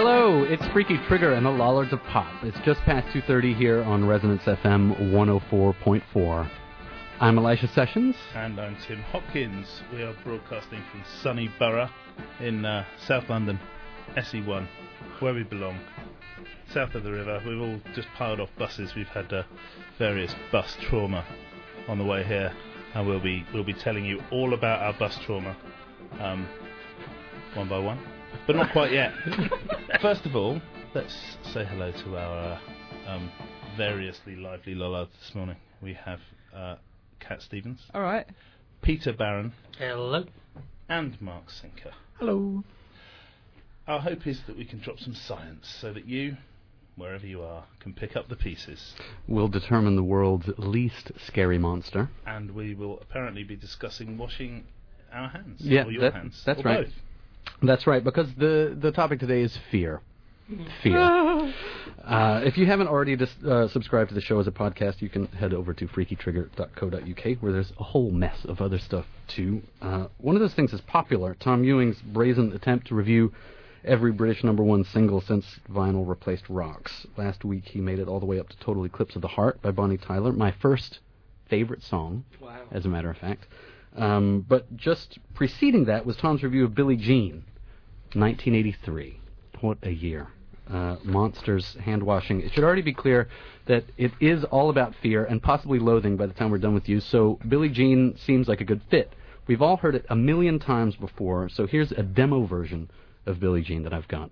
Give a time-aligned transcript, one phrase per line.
[0.00, 2.32] Hello, it's Freaky Trigger and the Lollards of Pop.
[2.44, 6.50] It's just past 2.30 here on Resonance FM 104.4.
[7.18, 8.14] I'm Elisha Sessions.
[8.32, 9.82] And I'm Tim Hopkins.
[9.92, 11.90] We are broadcasting from sunny Borough
[12.38, 13.58] in uh, South London,
[14.16, 14.68] SE1,
[15.18, 15.80] where we belong.
[16.72, 17.42] South of the river.
[17.44, 18.94] We've all just piled off buses.
[18.94, 19.42] We've had uh,
[19.98, 21.24] various bus trauma
[21.88, 22.54] on the way here,
[22.94, 25.56] and we'll be we'll be telling you all about our bus trauma,
[26.20, 26.46] um,
[27.56, 27.98] one by one
[28.46, 29.12] but not quite yet.
[30.02, 30.60] First of all,
[30.94, 31.14] let's
[31.52, 32.60] say hello to our
[33.06, 33.30] uh, um,
[33.76, 35.56] variously lively lollards this morning.
[35.82, 36.20] We have
[36.54, 36.76] uh,
[37.20, 38.26] Cat Stevens, All right.
[38.82, 40.24] Peter Barron, Hello.
[40.88, 41.92] and Mark Sinker.
[42.18, 42.62] Hello.
[43.86, 46.36] Our hope is that we can drop some science so that you,
[46.96, 48.94] wherever you are, can pick up the pieces.
[49.26, 52.10] We'll determine the world's least scary monster.
[52.26, 54.64] And we will apparently be discussing washing
[55.12, 55.60] our hands.
[55.62, 56.42] Yeah, or your that- hands.
[56.44, 56.84] that's or right.
[56.84, 56.94] Both.
[57.62, 60.00] That's right, because the, the topic today is fear.
[60.82, 61.52] Fear.
[62.08, 65.10] Uh, if you haven't already dis- uh, subscribed to the show as a podcast, you
[65.10, 69.60] can head over to freakytrigger.co.uk where there's a whole mess of other stuff too.
[69.82, 71.34] Uh, one of those things is popular.
[71.38, 73.30] Tom Ewing's brazen attempt to review
[73.84, 77.06] every British number one single since vinyl replaced rocks.
[77.18, 79.60] Last week he made it all the way up to Total Eclipse of the Heart
[79.60, 81.00] by Bonnie Tyler, my first
[81.50, 82.60] favorite song, Wow.
[82.70, 83.46] as a matter of fact.
[83.96, 87.44] Um, but just preceding that was Tom's review of Billie Jean,
[88.14, 89.20] 1983.
[89.60, 90.28] What a year.
[90.70, 92.42] Uh, monsters, hand washing.
[92.42, 93.28] It should already be clear
[93.66, 96.88] that it is all about fear and possibly loathing by the time we're done with
[96.88, 99.14] you, so Billie Jean seems like a good fit.
[99.46, 102.90] We've all heard it a million times before, so here's a demo version
[103.24, 104.30] of Billie Jean that I've got.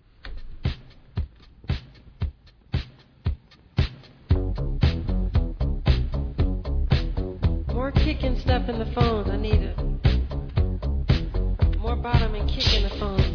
[8.69, 9.29] In the phones.
[9.31, 9.79] I need it.
[11.79, 13.26] More bottom and kick in the phones.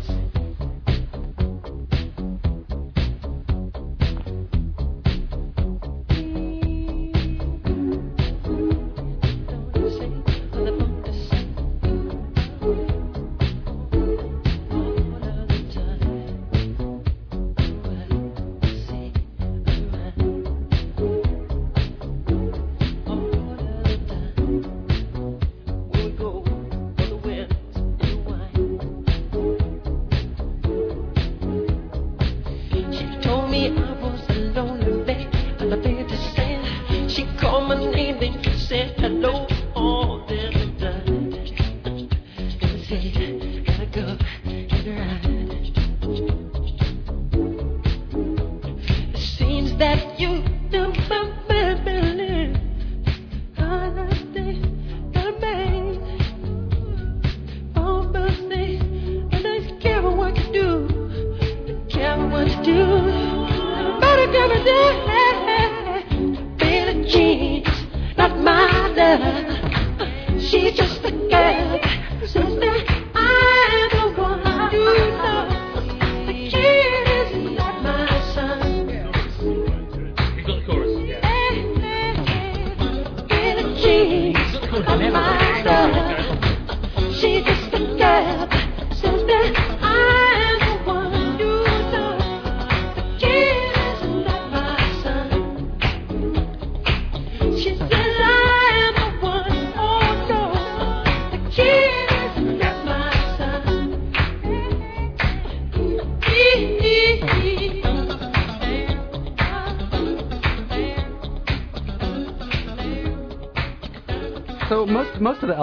[38.57, 39.60] Said hello.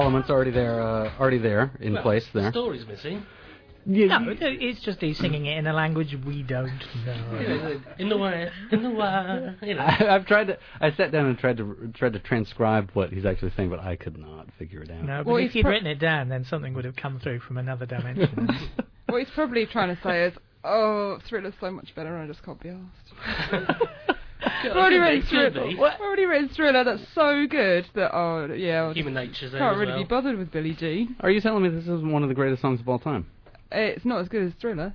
[0.01, 2.45] Elements already there, uh, already there in Well, place there.
[2.45, 3.25] The Story's missing.
[3.91, 7.81] Yeah, No, it's just he's singing it in a language we don't know.
[7.99, 9.81] In the way, in the way, you know.
[9.83, 10.59] I, I've tried to.
[10.79, 13.97] I sat down and tried to tried to transcribe what he's actually saying, but I
[13.97, 15.03] could not figure it out.
[15.05, 17.19] No, but Well, if he's you'd pro- written it down, then something would have come
[17.19, 18.49] through from another dimension.
[19.09, 20.35] What he's probably trying to say is,
[20.65, 23.79] oh, Thriller's so much better and I just can't be asked.
[24.41, 25.91] I've already Could read be, could Thriller.
[25.91, 26.85] I've already read Thriller.
[26.85, 30.03] That's so good that oh yeah, I Human nature's there can't as really well.
[30.05, 31.17] be bothered with Billie Jean.
[31.21, 33.27] Are you telling me this is one of the greatest songs of all time?
[33.73, 34.95] It's not as good as Thriller.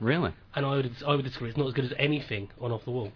[0.00, 0.32] Really?
[0.54, 1.48] And I would, I would disagree.
[1.48, 3.10] It's not as good as anything on Off the Wall.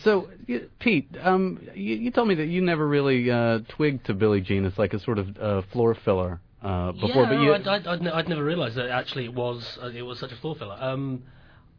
[0.00, 4.14] So, y- Pete, um, you, you told me that you never really uh, twigged to
[4.14, 7.42] Billie Jean as like a sort of uh, floor filler uh, before, yeah, but no,
[7.42, 7.54] you.
[7.54, 10.30] I'd, I'd, I'd, ne- I'd never realised that actually it was uh, it was such
[10.30, 10.76] a floor filler.
[10.80, 11.24] Um,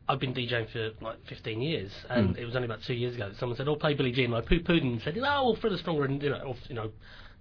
[0.07, 2.39] I've been DJing for like 15 years, and Mm.
[2.39, 4.35] it was only about two years ago that someone said, "Oh, play Billie Jean." And
[4.35, 6.91] I poo-pooed and said, "Oh, well, Thriller's stronger, and you know, off, you know,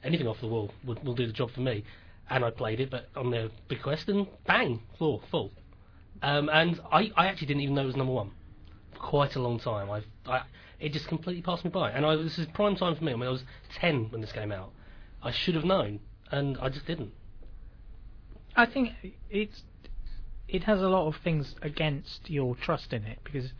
[0.04, 1.82] anything off the wall will, will do the job for me."
[2.30, 5.52] And I played it, but on their bequest, and bang, floor full.
[6.22, 8.30] Um, and I, I actually didn't even know it was number one
[8.92, 9.90] for quite a long time.
[9.90, 10.42] I, I,
[10.78, 11.90] it just completely passed me by.
[11.90, 13.12] And I, this is prime time for me.
[13.12, 13.44] I mean, I was
[13.74, 14.70] 10 when this came out.
[15.20, 15.98] I should have known,
[16.30, 17.12] and I just didn't.
[18.54, 18.92] I think
[19.30, 19.62] it's
[20.52, 23.52] it has a lot of things against your trust in it because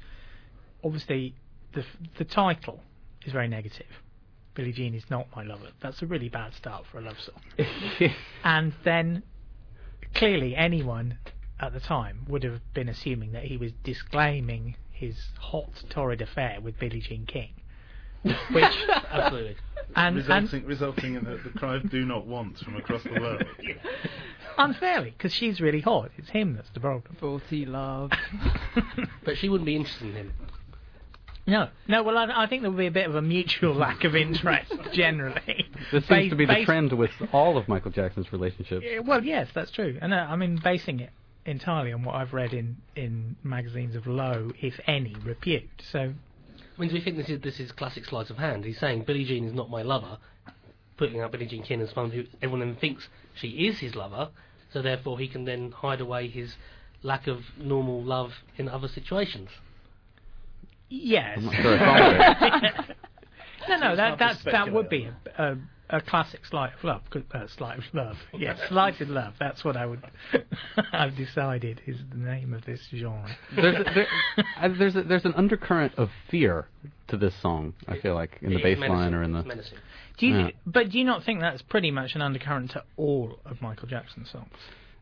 [0.85, 1.35] obviously
[1.75, 1.85] the
[2.19, 2.81] the title
[3.25, 3.87] is very negative.
[4.55, 5.69] Billie Jean is not my lover.
[5.81, 7.67] That's a really bad start for a love song.
[8.45, 9.23] and then
[10.15, 11.19] clearly anyone
[11.59, 16.61] at the time would have been assuming that he was disclaiming his hot torrid affair
[16.61, 17.55] with Billie Jean King.
[18.23, 18.65] Which
[19.11, 19.57] Absolutely.
[19.97, 23.19] and, and resulting, resulting in the, the cry of "Do not want" from across the
[23.19, 23.43] world.
[24.59, 26.11] unfairly because she's really hot.
[26.19, 27.17] It's him that's the problem.
[27.21, 28.11] Forty love.
[29.25, 30.33] But she wouldn't be interested in him.
[31.47, 32.03] No, no.
[32.03, 34.73] Well, I, I think there will be a bit of a mutual lack of interest
[34.93, 35.67] generally.
[35.91, 38.85] this seems Based- to be the based- trend with all of Michael Jackson's relationships.
[38.89, 41.11] Yeah, Well, yes, that's true, and uh, I mean basing it
[41.45, 45.69] entirely on what I've read in in magazines of low, if any, repute.
[45.91, 46.13] So
[46.77, 48.65] when do we think this is this is classic sleight of hand?
[48.65, 50.19] He's saying Billie Jean is not my lover,
[50.97, 54.31] putting out Billie Jean King as someone who everyone then thinks she is his lover,
[54.73, 56.55] so therefore he can then hide away his
[57.03, 59.49] lack of normal love in other situations.
[60.89, 62.97] yes, I'm not sure I follow it.
[63.69, 65.57] no, no, It's that that's that would be a, a,
[65.93, 67.03] a classic sleight of love,
[67.33, 69.35] Uh, sleight of love, yes, slighted love.
[69.39, 70.03] That's what I would.
[70.93, 73.37] I've decided is the name of this genre.
[73.55, 74.07] There's a, there,
[74.61, 76.67] uh, there's a, there's an undercurrent of fear
[77.09, 77.75] to this song.
[77.87, 79.43] I feel like in the It's bass line or in the.
[79.45, 79.79] Menacing.
[80.19, 80.51] Do you, Yeah.
[80.67, 84.31] But do you not think that's pretty much an undercurrent to all of Michael Jackson's
[84.31, 84.49] songs?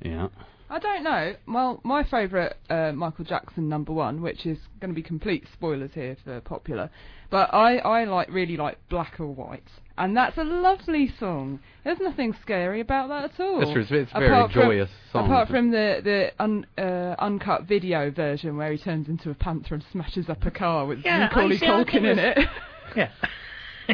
[0.03, 0.29] Yeah.
[0.73, 1.35] I don't know.
[1.49, 5.91] Well, my favourite uh, Michael Jackson number one, which is going to be complete spoilers
[5.95, 6.91] here for popular,
[7.29, 9.67] but I, I like really like Black or White,
[9.99, 11.59] and that's a lovely song.
[11.83, 13.59] There's nothing scary about that at all.
[13.59, 13.73] That's.
[13.77, 15.25] It's, it's a very Apart from- joyous song.
[15.27, 19.75] Apart from the the un, uh, uncut video version where he turns into a panther
[19.75, 22.39] and smashes up a car with Yeah, Macaulay I see, I think Culkin in it.
[22.97, 23.11] Yeah.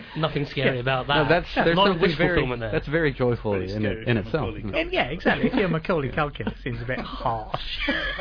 [0.17, 1.15] Nothing scary about that.
[1.17, 2.71] no, that's a there's lot of something wish very there.
[2.73, 4.55] that's very joyful Very in, it, in itself.
[4.55, 4.87] Macaulay isn't Culkin.
[4.87, 4.93] it?
[4.93, 5.47] yeah, exactly.
[5.49, 7.61] If you're Macaulay Culkin, it seems a bit harsh.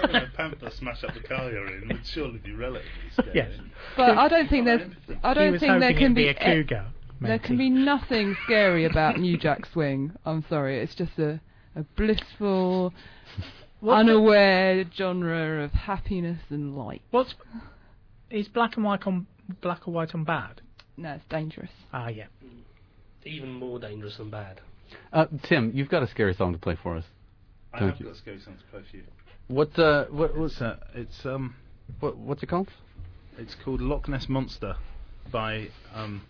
[0.02, 3.32] Having a panther smash up the car you're in would surely be relatively scary.
[3.34, 3.52] Yes.
[3.98, 4.92] but I don't think there's
[5.24, 6.86] I don't was think there can be, be a a- cougar.
[7.22, 10.12] There can be nothing scary about New Jack Swing.
[10.26, 11.40] I'm sorry, it's just a,
[11.76, 12.94] a blissful,
[13.80, 17.02] What's the- unaware genre of happiness and light.
[17.12, 17.34] What's
[18.30, 19.28] is black and white on
[19.62, 20.62] black or white on bad?
[20.98, 21.72] No, it's dangerous.
[21.94, 22.26] Ah, yeah.
[23.26, 24.62] Even more dangerous than bad.
[25.12, 27.06] Uh, Tim, you've got a scary song to play for us.
[27.74, 28.06] I Don't have you?
[28.06, 29.04] got a scary song to play for you.
[29.48, 31.56] What uh, what, It's, uh, it's um,
[32.00, 32.70] what what's it called?
[33.38, 34.76] it's called Loch Ness Monster
[35.32, 36.22] by um,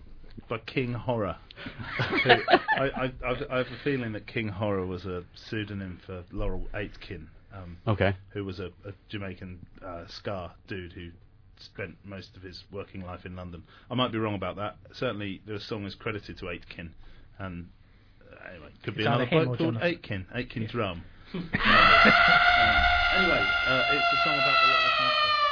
[0.50, 1.38] by King Horror.
[2.00, 2.42] I,
[2.78, 7.30] I, I've, I have a feeling that King Horror was a pseudonym for Laurel Aitken,
[7.54, 8.16] um, Okay.
[8.30, 11.10] who was a, a Jamaican uh, ska dude who
[11.60, 13.64] spent most of his working life in London.
[13.90, 14.78] I might be wrong about that.
[14.94, 16.94] Certainly, the song is credited to Aitken,
[17.40, 17.68] and
[18.22, 19.88] uh, anyway, could be It's another either him bloke or called Jonathan.
[19.88, 21.04] Aitken, Aitken Drum.
[21.36, 21.42] Um,
[23.24, 25.48] anyway, uh, it's a song about the Loch Ness Monster.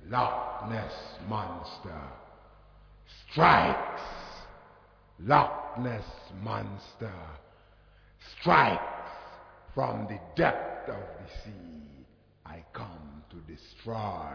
[0.00, 0.10] Here.
[0.10, 0.94] Loch Ness
[1.28, 2.02] Monster
[3.32, 3.87] strikes.
[5.20, 6.04] Loch Ness
[6.42, 7.12] Monster
[8.40, 8.82] strikes
[9.74, 12.06] from the depth of the sea.
[12.46, 14.30] I come to destroy.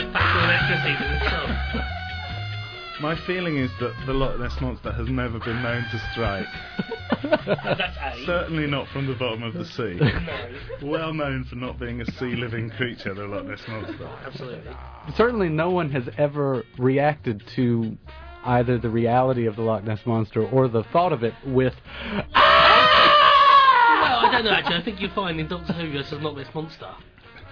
[0.00, 1.82] Uh, factual accuracies of this?
[3.00, 6.46] My feeling is that the Loch Ness Monster has never been known to strike.
[7.78, 8.24] That's A.
[8.26, 9.98] Certainly not from the bottom of the sea.
[10.00, 14.08] No, Well known for not being a sea living creature, the Loch Ness Monster.
[14.24, 14.72] absolutely.
[15.16, 17.96] Certainly, no one has ever reacted to
[18.44, 21.74] either the reality of the Loch Ness monster or the thought of it with.
[22.12, 24.76] Well, I don't know actually.
[24.76, 26.90] I think you'll find in Doctor Who versus Loch Ness Monster,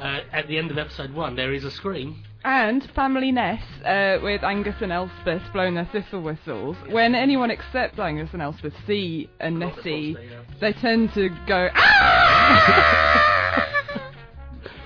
[0.00, 2.23] uh, at the end of episode one, there is a scream.
[2.42, 6.75] And Family Ness, uh, with Angus and Elspeth blowing their thistle whistles.
[6.88, 10.40] When anyone except Angus and Elspeth see a Nessie, Monster, yeah.
[10.59, 13.66] they tend to go, "Ah!"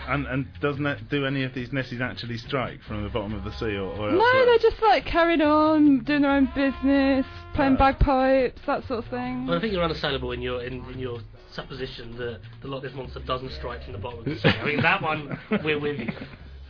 [0.07, 3.43] And and doesn't it, do any of these Nessies actually strike from the bottom of
[3.43, 4.45] the sea or, or No, elsewhere?
[4.47, 7.99] they're just like carrying on, doing their own business, playing Right.
[7.99, 9.47] bagpipes, that sort of thing.
[9.47, 11.21] Well, I think you're unassailable in your in, in your
[11.55, 14.49] supposition that the Loch Ness Monster doesn't strike from the bottom of the sea.
[14.49, 16.09] I mean, that one, we're with you.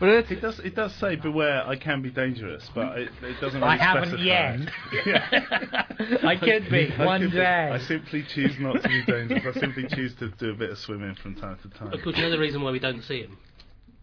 [0.01, 0.59] But it's, It does.
[0.59, 1.65] It does say beware.
[1.67, 3.63] I can be dangerous, but it, it doesn't.
[3.63, 4.59] I Really haven't yet.
[6.25, 7.71] I could be I one could be- day.
[7.73, 9.57] I simply choose not to be dangerous.
[9.57, 11.93] I simply choose to do a bit of swimming from time to time.
[11.93, 13.39] Of course, you know the reason why we don't see him?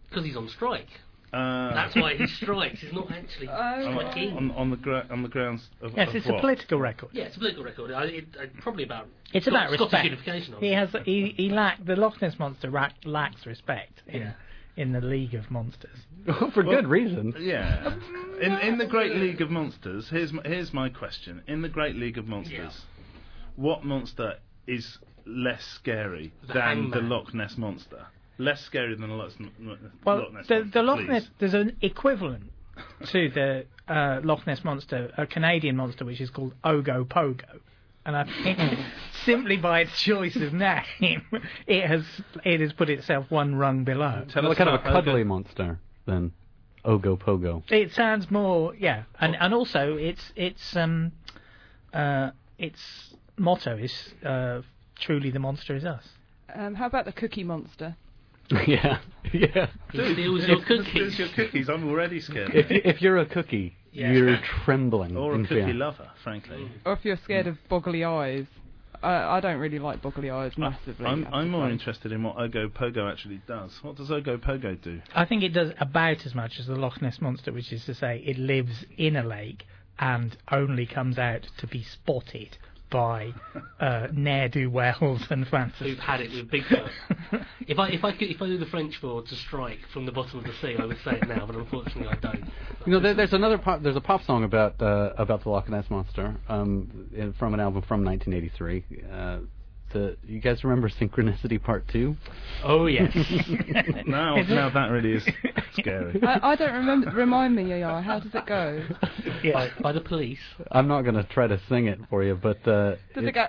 [0.08, 0.88] Because he's on strike.
[1.32, 2.80] Uh, That's why he strikes.
[2.80, 4.36] He's not actually striking.
[4.36, 7.08] on, on the gra- on the grounds of, Yes, of it's a political record.
[7.12, 7.90] Yeah, it's a political record.
[7.92, 10.04] I, it, uh, probably about It's Scot- about Scottish respect.
[10.04, 10.54] unification.
[10.60, 14.32] He has he he lack the Loch Ness monster ra- lacks respect in Yeah.
[14.76, 15.96] in the League of Monsters.
[16.52, 17.34] for good reason.
[17.38, 17.96] Yeah.
[18.42, 21.42] In in the Great League of Monsters, here's my, here's my question.
[21.48, 22.52] In the Great League of Monsters,
[22.84, 23.04] Yeah.
[23.56, 24.34] what monster
[24.66, 28.06] is less scary The than the Loch Ness monster?
[28.38, 30.70] Less scary than the Loch, Loch Well, Loch Ness the, monster.
[30.72, 31.08] the Loch please.
[31.08, 32.44] Ness there's an equivalent
[33.06, 37.60] to the uh, Loch Ness monster, a Canadian monster which is called Ogo Pogo.
[38.04, 38.58] And I think
[39.24, 40.82] simply by its choice of name,
[41.66, 42.04] it has
[42.44, 44.24] it has put itself one rung below.
[44.28, 45.26] Tell Well, us kind of a about cuddly Ogo.
[45.26, 46.32] monster than
[46.84, 47.62] Ogo Pogo.
[47.70, 51.12] It sounds more, yeah, and and also its its um
[51.92, 54.62] uh its motto is uh,
[54.98, 56.08] truly the monster is us.
[56.54, 57.96] Um, how about the Cookie Monster?
[58.66, 58.98] yeah,
[59.32, 59.66] yeah.
[59.92, 61.18] He steals your cookies.
[61.18, 62.54] your cookies, I'm already scared.
[62.54, 64.12] If, you, if you're a cookie, Yeah.
[64.12, 65.16] you're trembling.
[65.16, 65.74] or a in cookie fear.
[65.74, 66.70] lover, frankly.
[66.84, 68.46] Or if you're scared of boggly eyes.
[69.02, 71.06] I, I don't really like boggly eyes massively.
[71.06, 71.72] I'm, I have I'm more say.
[71.72, 73.76] interested in what Ogo Pogo actually does.
[73.82, 75.00] What does Ogo Pogo do?
[75.14, 77.94] I think it does about as much as the Loch Ness monster, which is to
[77.94, 79.64] say, it lives in a lake
[79.98, 82.56] and only comes out to be spotted
[82.92, 83.32] by
[83.80, 85.90] uh, ne'er do wells and fantasy.
[85.90, 86.90] Who've had it with Bigfoot.
[87.66, 90.12] if I if I could if I knew the French for to strike from the
[90.12, 92.44] bottom of the sea, I would say it now, but unfortunately I don't.
[92.86, 95.68] You know, there, there's another pop, there's a pop song about uh, about the Loch
[95.68, 98.84] Ness monster um, in, from an album from 1983.
[99.10, 99.38] Uh,
[99.92, 102.16] the, you guys remember Synchronicity Part Two?
[102.64, 103.14] Oh yes.
[104.06, 105.26] Now, now that really is
[105.78, 106.20] scary.
[106.26, 107.10] I, I don't remember.
[107.12, 108.00] Remind me, Yaya.
[108.02, 108.84] How does it go?
[109.42, 109.52] Yeah.
[109.54, 110.38] by, by the police.
[110.70, 113.46] I'm not going to try to sing it for you, but uh, Does it go?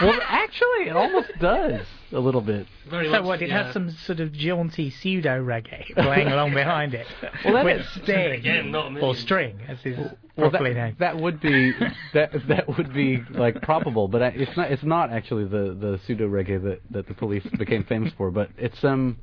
[0.00, 1.82] Well, actually, it almost does
[2.12, 2.66] a little bit.
[2.88, 3.42] Very So much, what?
[3.42, 3.64] It yeah.
[3.64, 7.06] has some sort of jaunty pseudo reggae playing along behind it,
[7.44, 9.08] Well, that with sting Again, not a million.
[9.10, 9.96] or string, as is
[10.36, 10.96] Well, properly that, named.
[10.98, 11.72] that would be
[12.12, 14.70] that that would be like probable, but I- it's not.
[14.70, 18.30] It's not actually the the pseudo reggae that that the police became famous for.
[18.30, 19.18] But it's um,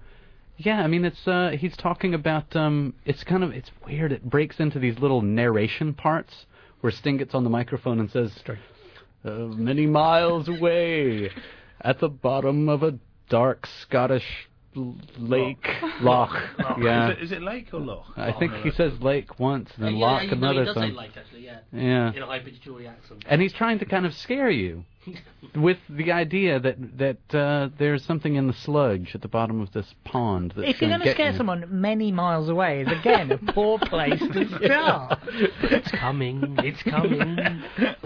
[0.58, 0.82] yeah.
[0.84, 4.12] I mean, it's uh, he's talking about um, it's kind of it's weird.
[4.12, 6.46] It breaks into these little narration parts
[6.82, 8.32] where Sting gets on the microphone and says,
[9.24, 11.32] uh, "Many miles away,
[11.80, 13.00] at the bottom of a
[13.30, 15.68] dark Scottish." L- Lake,
[16.02, 16.36] loch,
[16.80, 17.10] yeah.
[17.12, 18.06] Is it, is it lake or loch?
[18.18, 20.60] I think Oh, he says lake once, and then yeah, loch yeah, you know, another
[20.62, 20.96] he does say time.
[20.96, 21.60] like actually, yeah.
[21.74, 22.14] Yeah.
[22.14, 23.24] In a high pitched Geordie accent.
[23.28, 24.84] And he's trying to kind of scare you
[25.56, 29.72] with the idea that that uh, there's something in the sludge at the bottom of
[29.74, 30.54] this pond.
[30.56, 33.80] That's If you're going going to scare someone many miles away, is again a poor
[33.80, 35.20] place to start.
[35.64, 37.36] it's coming, it's coming.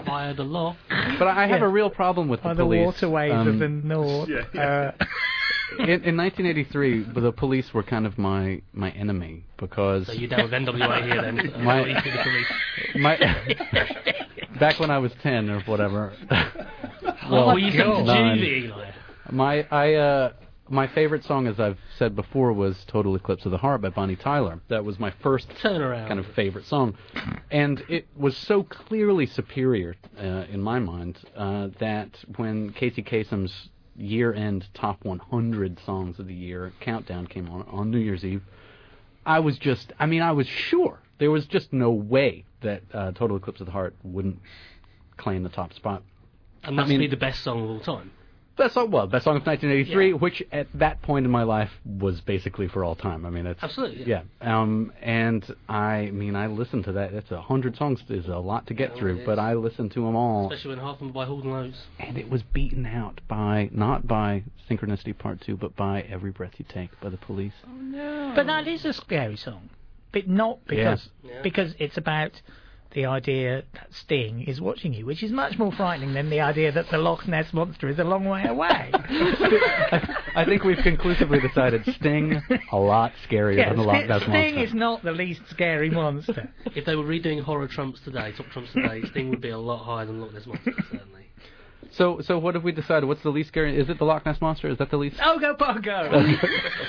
[0.06, 0.76] Via the loch.
[1.18, 1.66] But I have Yeah.
[1.66, 2.86] a real problem with By the the police.
[2.86, 4.28] waterways Um, of the north.
[4.30, 4.92] yeah, yeah.
[5.00, 5.04] Uh,
[5.80, 10.42] in, in 1983, the police were kind of my my enemy because So you're down
[10.44, 11.52] with NWA here then.
[11.64, 12.46] My- What do you think of police?
[12.96, 13.16] my
[14.60, 16.12] back when I was 10 or whatever.
[17.30, 18.90] oh, you to Eli.
[19.30, 20.32] My I uh
[20.68, 24.16] my favorite song, as I've said before, was "Total Eclipse of the Heart" by Bonnie
[24.16, 24.60] Tyler.
[24.68, 26.08] That was my first Turn around.
[26.08, 26.96] kind of favorite song,
[27.52, 33.68] and it was so clearly superior uh, in my mind uh, that when Casey Kasem's
[33.98, 38.42] year-end top 100 songs of the year countdown came on on New Year's Eve,
[39.24, 43.12] I was just, I mean, I was sure there was just no way that uh,
[43.12, 44.38] "Total Eclipse of the Heart" wouldn't
[45.16, 46.02] claim the top spot.
[46.62, 48.10] And must I mean- be the best song of all time.
[48.56, 50.14] Best song, well, best song of 1983, Yeah.
[50.16, 53.26] which at that point in my life was basically for all time.
[53.26, 54.22] I mean, it's Absolutely, yeah.
[54.40, 54.60] yeah.
[54.60, 57.12] Um, and I mean, I listened to that.
[57.12, 58.02] That's a hundred songs.
[58.08, 59.38] Is a lot to get Oh, through, but.
[59.38, 61.82] I listened to them all, Especially when half of them by Hall and Oates.
[62.00, 66.54] and it was beaten out by not by Synchronicity Part Two, but by Every Breath
[66.56, 67.52] You Take by the Police.
[67.66, 68.32] Oh no!
[68.34, 69.68] But that is a scary song,
[70.12, 71.42] but not because Yeah.
[71.42, 72.40] because it's about
[72.96, 76.72] the idea that Sting is watching you, which is much more frightening than the idea
[76.72, 78.90] that the Loch Ness monster is a long way away.
[80.34, 82.40] I think we've conclusively decided Sting
[82.72, 84.48] a lot scarier yeah, than the Loch Ness Sting monster.
[84.48, 86.48] Sting is not the least scary monster.
[86.74, 89.84] If they were redoing horror trumps today, top trumps today, Sting would be a lot
[89.84, 91.25] higher than Loch Ness Monster, certainly.
[91.92, 93.06] So, so what have we decided?
[93.06, 93.78] What's the least scary?
[93.78, 94.68] Is it the Loch Ness monster?
[94.68, 95.16] Is that the least?
[95.22, 96.36] Oh, go Pogo!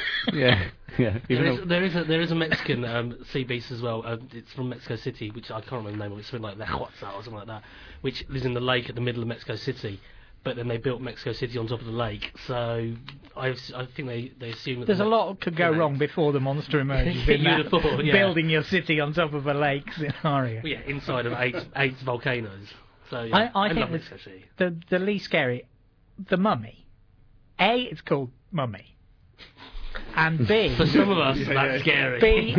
[0.34, 0.66] yeah,
[0.98, 1.18] yeah.
[1.30, 4.06] There is, though- there is a there is a Mexican um, sea beast as well.
[4.06, 6.18] Um, it's from Mexico City, which I can't remember the name of.
[6.18, 6.22] it.
[6.22, 7.64] It's something like La Huatzal or something like that,
[8.02, 10.00] which lives in the lake at the middle of Mexico City.
[10.44, 12.94] But then they built Mexico City on top of the lake, so
[13.36, 15.78] I, I think they, they assume that There's the a Me- lot could go Yeah.
[15.78, 18.14] wrong before the monster emerges in that thought, yeah.
[18.14, 20.62] building your city on top of a lake scenario.
[20.64, 22.72] Well, yeah, inside of eight eight volcanoes.
[23.10, 25.68] So yeah, I, I think love the, Mexico the the least scary,
[26.30, 26.86] the mummy.
[27.60, 28.98] A, it's called mummy,
[30.16, 32.20] and B, For some of us, that's scary.
[32.20, 32.56] B,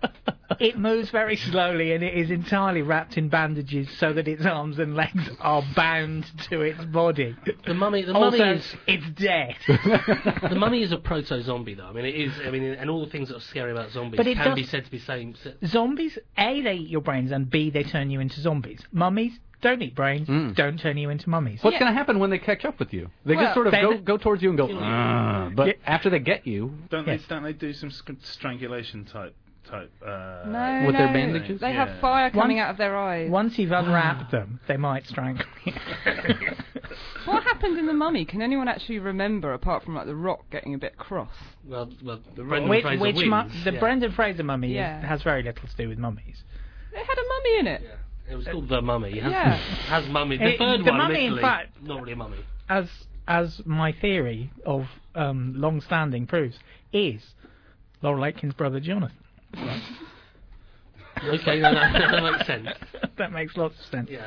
[0.60, 4.78] it moves very slowly and it is entirely wrapped in bandages so that its arms
[4.78, 7.36] and legs are bound to its body.
[7.66, 9.56] The mummy, the mummy Also, is it's dead.
[9.66, 11.86] the mummy is a proto zombie though.
[11.86, 12.32] I mean, it is.
[12.44, 14.64] I mean, and all the things that are scary about zombies But it can be
[14.64, 15.34] said to be same.
[15.66, 18.80] Zombies, A, they eat your brains, and B, they turn you into zombies.
[18.92, 20.54] Mummies don't eat brains, Mm.
[20.54, 21.58] don't turn you into mummies.
[21.62, 23.10] What's going to happen when they catch up with you?
[23.24, 25.72] They Well, just sort of go go towards you and go, "Ah," but Yeah.
[25.86, 27.22] after they get you, Don't Yes.
[27.26, 27.34] they?
[27.34, 29.34] Don't they do some strangulation type
[29.68, 29.90] type?
[30.04, 31.60] Uh, No, With their no, bandages?
[31.60, 31.86] They Yeah.
[31.86, 33.30] have fire coming Once- out of their eyes.
[33.30, 35.72] Once you've unwrapped them, they might strangle you.
[37.24, 38.26] What happened in the Mummy?
[38.26, 41.32] Can anyone actually remember, apart from like the Rock getting a bit cross?
[41.66, 43.30] Well, well, the Brendan which Fraser which wins.
[43.30, 43.80] mu- the yeah.
[43.80, 46.44] Brendan Fraser mummy is- has very little to do with mummies.
[46.92, 47.98] It had a mummy in it.
[48.30, 49.18] It was called the Mummy.
[49.20, 49.56] Has, Yeah.
[49.88, 50.36] has mummy.
[50.38, 52.38] The It- third the one, Mummy, in fact- not really a mummy.
[52.68, 52.88] As
[53.26, 56.58] as my theory of um, long-standing proves,
[56.92, 57.22] is
[58.02, 59.16] Laurel Aitken's brother Jonathan.
[61.24, 62.68] Okay, no, no, that makes sense.
[63.18, 64.10] that makes lots of sense.
[64.10, 64.26] Yeah.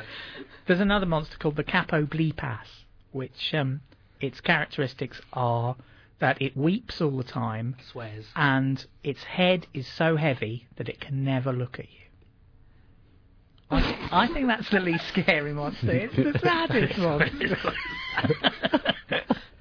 [0.66, 2.66] There's another monster called the Catoblepas,
[3.12, 3.82] which um,
[4.20, 5.76] its characteristics are
[6.18, 8.24] that it weeps all the time Swears.
[8.34, 11.98] and its head is so heavy that it can never look at you.
[13.70, 15.90] I, I think that's the least scary monster.
[15.90, 17.58] It's the saddest monster.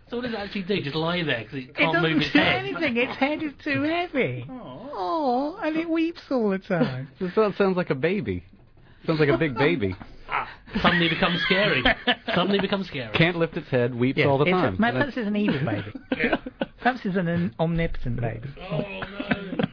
[0.10, 0.82] so what does it actually do?
[0.82, 2.66] Just lie there because it It can't doesn't move its do head.
[2.66, 2.98] anything.
[2.98, 4.46] Its head is too heavy.
[4.50, 7.10] Oh, and it weeps all the time.
[7.20, 8.44] this sounds sounds like a baby.
[9.06, 9.96] Sounds like a big baby.
[10.30, 10.50] Ah,
[10.82, 11.84] suddenly becomes scary.
[12.34, 13.12] suddenly becomes scary.
[13.14, 14.76] Can't lift its head, weeps Yes, all the it's a- time.
[14.80, 15.94] maybe perhaps it's an evil baby.
[16.80, 18.48] Perhaps it's an, an omnipotent baby.
[18.72, 19.64] Oh no.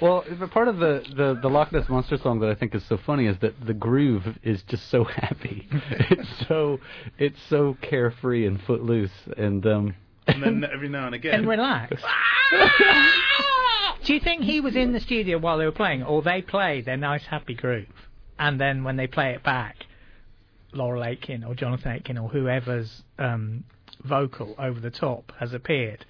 [0.00, 2.84] Well, but part of the, the, the Loch Ness Monster song that I think is
[2.84, 5.68] so funny is that the groove is just so happy.
[5.70, 6.78] it's so
[7.18, 9.94] it's so carefree and footloose, and um,
[10.26, 12.02] And then every now and again, and relax.
[14.04, 16.80] Do you think he was in the studio while they were playing, or they play
[16.80, 17.86] their nice happy groove,
[18.38, 19.76] and then when they play it back,
[20.72, 23.64] Laurel Aitken or Jonathan Aitken or whoever's um,
[24.04, 26.04] vocal over the top has appeared,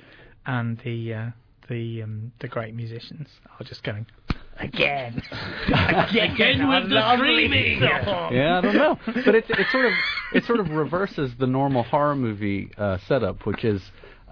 [0.44, 1.30] and the uh,
[1.68, 4.06] the um, the great musicians are just going
[4.58, 5.22] again,
[5.66, 8.98] again, Again with the lovely screaming." song." yeah, I don't know.
[9.06, 9.92] But it it sort of
[10.32, 13.82] it sort of reverses the normal horror movie uh, setup, which is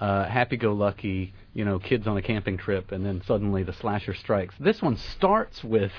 [0.01, 4.55] uh, happy-go-lucky, you know, kids on a camping trip, and then suddenly the slasher strikes.
[4.59, 5.92] This one starts with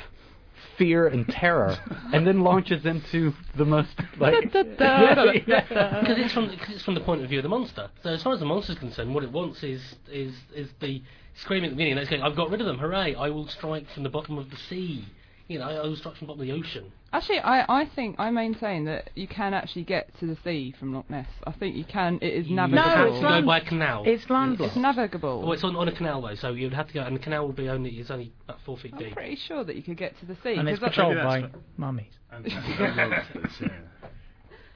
[0.78, 1.78] fear and terror,
[2.14, 7.24] and then launches into the most like Because it's from cause it's from the point
[7.24, 7.90] of view of the monster.
[8.04, 11.02] So as far as the monster's concerned, what it wants is is is the
[11.36, 11.96] screaming at the beginning.
[11.96, 12.22] Let's go.
[12.22, 12.80] I've got rid of them.
[12.80, 13.16] Hooray!
[13.16, 15.06] I will strike from the bottom of the sea.
[15.48, 16.92] You know, I will strike from the bottom of the ocean.
[17.14, 20.94] Actually, I, I think I maintain that you can actually get to the sea from
[20.94, 21.28] Loch Ness.
[21.46, 22.18] I think you can.
[22.22, 22.84] It is navigable.
[22.84, 24.04] have it's to go by a canal.
[24.08, 24.76] It's landlocked.
[24.76, 25.44] It's navigable.
[25.46, 27.46] Oh, it's on, on a canal though, so you'd have to go, and the canal
[27.46, 29.10] will be only it's only about four feet deep.
[29.10, 30.56] I'm pretty sure that you could get to the sea.
[30.56, 32.14] and it's 'cause I- patrolled Maybe by that's mummies.
[32.32, 33.70] and, and lobsters, yeah.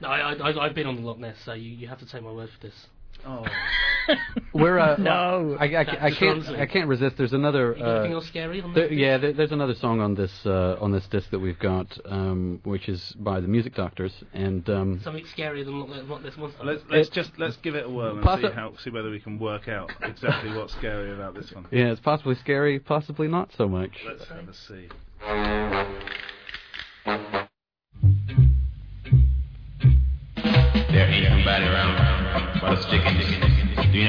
[0.00, 2.22] No, I, I, I've been on the Loch Ness, so you, you have to take
[2.22, 2.86] my word for this.
[3.26, 3.44] Oh,
[4.54, 5.56] we're uh, No.
[5.60, 6.48] I, I, I, That's can't.
[6.48, 7.16] I can't resist.
[7.18, 7.74] There's another.
[7.76, 10.32] You got anything Uh, else scary on there, yeah, there, there's another song on this
[10.46, 14.68] uh, on this disc that we've got, um, which is by the Music Doctors, and
[14.70, 17.84] um, Something scarier than what this Loch Ness let's let's It- just let's give it
[17.84, 21.12] a whirl and Possi- see how see whether we can work out exactly what's scary
[21.12, 21.66] about this one.
[21.70, 23.92] yeah, it's possibly scary, possibly not so much.
[24.06, 24.88] Let's have a see.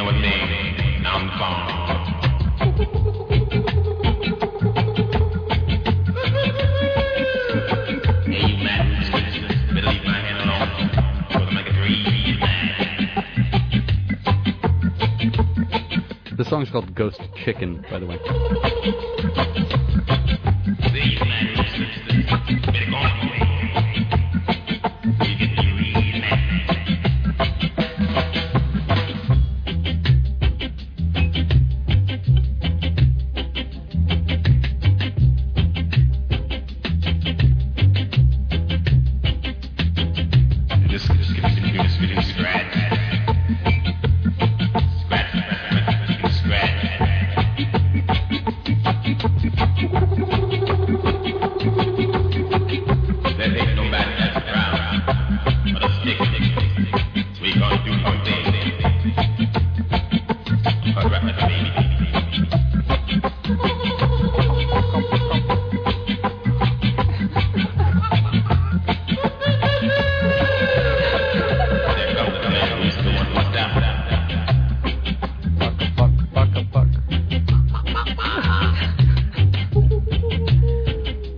[0.03, 0.09] I
[11.53, 12.77] make it real mad.
[16.35, 18.17] The song's called Ghost Chicken, by the way.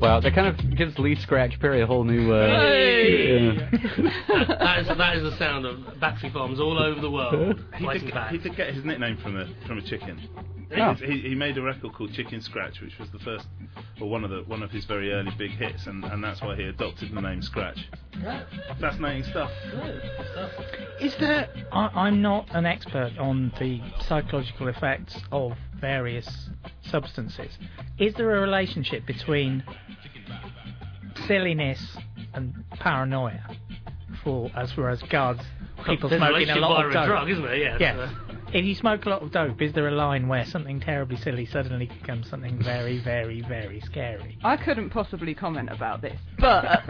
[0.03, 2.33] Wow, that kind of gives Lee Scratch Perry a whole new.
[2.33, 3.69] Uh, yeah.
[4.27, 7.63] that, that is that is the sound of battery farms all over the world.
[7.77, 8.31] He fighting did, back.
[8.31, 10.19] he did get his nickname from a from a chicken.
[10.75, 10.93] Oh.
[10.95, 13.45] He, he made a record called Chicken Scratch, which was the first,
[14.01, 16.55] or one of the one of his very early big hits, and, and that's why
[16.55, 17.77] he adopted the name Scratch.
[18.79, 19.51] Fascinating stuff.
[20.99, 21.47] Is there?
[21.71, 26.49] I, I'm not an expert on the psychological effects of various
[26.81, 27.57] substances.
[27.99, 29.63] Is there a relationship between
[31.27, 31.97] silliness
[32.33, 33.41] and paranoia?
[34.23, 35.41] For as far as regards
[35.85, 37.05] people There's a smoking a relationship lot of a dope.
[37.07, 37.55] drug, isn't there?
[37.57, 37.77] Yeah.
[37.79, 37.97] Yes.
[37.99, 38.13] Uh,
[38.53, 41.47] If you smoke a lot of dope, is there a line where something terribly silly
[41.47, 44.37] suddenly becomes something very, very, very scary?
[44.43, 46.83] I couldn't possibly comment about this, but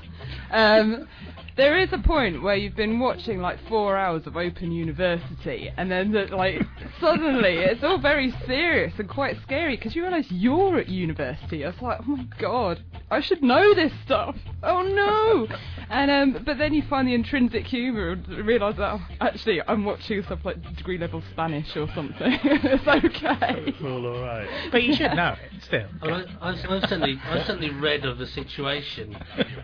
[0.50, 1.06] um,
[1.56, 5.90] there is a point where you've been watching like four hours of Open University, and
[5.90, 6.62] then the, like
[7.00, 11.64] suddenly it's all very serious and quite scary because you realise you're at university.
[11.64, 14.36] I was like, oh my god, I should know this stuff.
[14.62, 15.56] Oh no!
[15.90, 19.84] And um, but then you find the intrinsic humour and realise that oh, actually I'm
[19.84, 22.38] watching stuff like degree level Spanish or something.
[22.44, 23.64] it's okay.
[23.66, 24.48] It's all alright.
[24.70, 25.86] But you should know it still.
[26.02, 29.16] I mean, I- I've, I've certainly, I've certainly read of a situation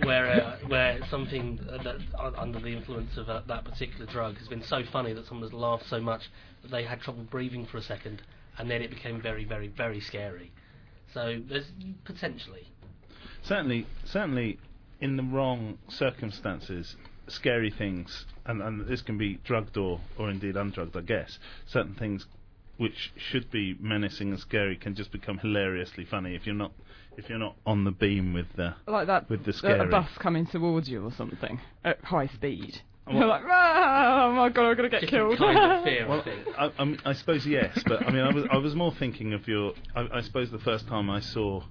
[0.05, 1.97] where, uh, where something uh, that
[2.37, 5.53] under the influence of uh, that particular drug has been so funny that someone has
[5.53, 6.23] laughed so much
[6.62, 8.23] that they had trouble breathing for a second,
[8.59, 10.53] and then it became very, very, very scary.
[11.12, 11.71] So there's
[12.05, 12.69] potentially.
[13.43, 14.59] certainly, certainly,
[15.01, 16.97] in the wrong circumstances,
[17.29, 21.38] scary things, and, and this can be drugged or, or indeed undrugged, I guess.
[21.67, 22.27] Certain things
[22.77, 26.73] which should be menacing and scary can just become hilariously funny if you're not
[27.19, 29.81] if you're not on the beam with the like that with the scary.
[29.81, 32.81] a bus coming towards you or something at high speed.
[33.07, 35.39] Oh, You're like, ah, oh my god, I'm gonna get killed.
[35.39, 36.47] kind of fear, I Well, think.
[36.59, 39.33] I, I, mean, I suppose yes, but I mean, I was I was more thinking
[39.33, 39.73] of your.
[39.97, 41.63] I, I suppose the first time I saw,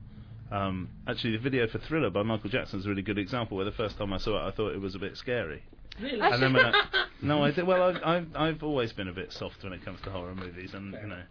[0.52, 3.56] um, actually, the video for Thriller by Michael Jackson is a really good example.
[3.56, 5.62] Where the first time I saw it, I thought it was a bit scary.
[6.02, 6.20] Really?
[6.20, 6.84] And then when I,
[7.22, 7.68] no, I did.
[7.68, 10.74] Well, I've, I've I've always been a bit soft when it comes to horror movies,
[10.74, 11.22] and you know,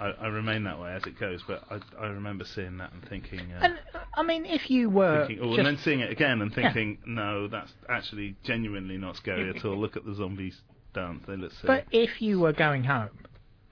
[0.00, 1.40] I, I remain that way as it goes.
[1.46, 3.40] But I I remember seeing that and thinking.
[3.52, 3.78] Uh, And
[4.14, 6.98] I mean, if you were Thinking, oh, just and then seeing it again and thinking,
[7.06, 9.76] no, that's actually genuinely not scary at all.
[9.76, 10.60] Look at the zombies
[10.94, 11.66] dance; they look silly.
[11.66, 13.10] But if you were going home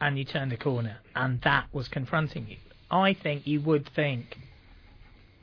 [0.00, 2.56] and you turned a corner and that was confronting you,
[2.90, 4.36] I think you would think,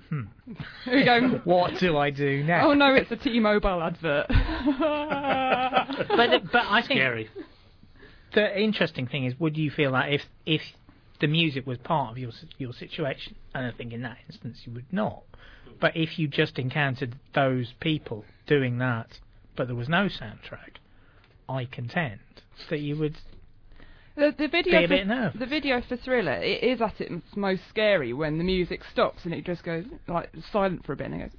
[0.10, 0.24] hmm,
[0.86, 2.70] you go, what do I do now?
[2.70, 4.28] oh no, it's a T-Mobile advert.
[6.10, 7.30] But but I think Scary.
[8.34, 10.62] The interesting thing is, would you feel that if if
[11.20, 14.60] the music was part of your si- your situation, and I think in that instance
[14.66, 15.24] you would not.
[15.80, 19.20] But if you just encountered those people doing that,
[19.56, 20.78] but there was no soundtrack,
[21.48, 22.20] I contend
[22.70, 23.16] that you would
[24.16, 25.40] the, the video Be a for, bit nervous.
[25.40, 29.34] the video for Thriller, it is at its most scary when the music stops and
[29.34, 31.32] it just goes like silent for a bit and it goes.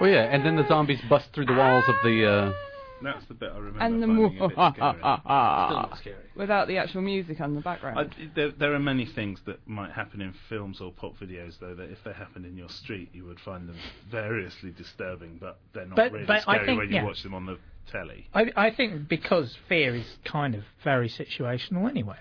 [0.00, 2.26] Oh yeah, and then the zombies bust through the walls of the.
[2.26, 2.52] Uh,
[3.02, 3.80] That's the bit I remember.
[3.80, 4.98] And the finding more a bit scary.
[4.98, 6.16] Still not scary.
[6.36, 7.98] without the actual music on the background.
[7.98, 11.74] I, there, there are many things that might happen in films or pop videos, though,
[11.74, 13.76] that if they happened in your street, you would find them
[14.10, 17.04] variously disturbing, but they're not But- really but scary think- when you yeah.
[17.04, 17.58] watch them on the
[17.92, 18.26] telly.
[18.32, 22.16] I, I think because fear is kind of very situational anyway.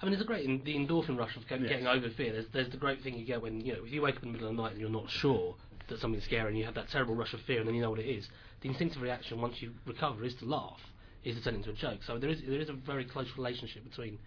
[0.00, 1.68] I mean, there's a great in, the endorphin rush of get, Yes.
[1.68, 2.32] getting over fear.
[2.32, 4.30] There's, there's the great thing you get when you know if you wake up in
[4.30, 5.54] the middle of the night and you're not sure,
[5.88, 7.90] that something's scary and you have that terrible rush of fear and then you know
[7.90, 8.28] what it is,
[8.62, 10.80] the instinctive reaction once you recover is to laugh,
[11.24, 12.00] is to turn into a joke.
[12.06, 14.18] So there is there is a very close relationship between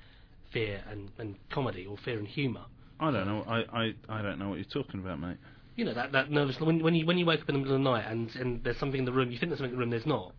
[0.52, 2.66] fear and, and comedy or fear and humour.
[3.00, 3.44] I don't know.
[3.48, 5.38] I, I, I don't know what you're talking about, mate.
[5.76, 7.76] You know that that nervous when when you when you wake up in the middle
[7.76, 9.78] of the night and and there's something in the room, you think there's something in
[9.78, 10.34] the room, there's not.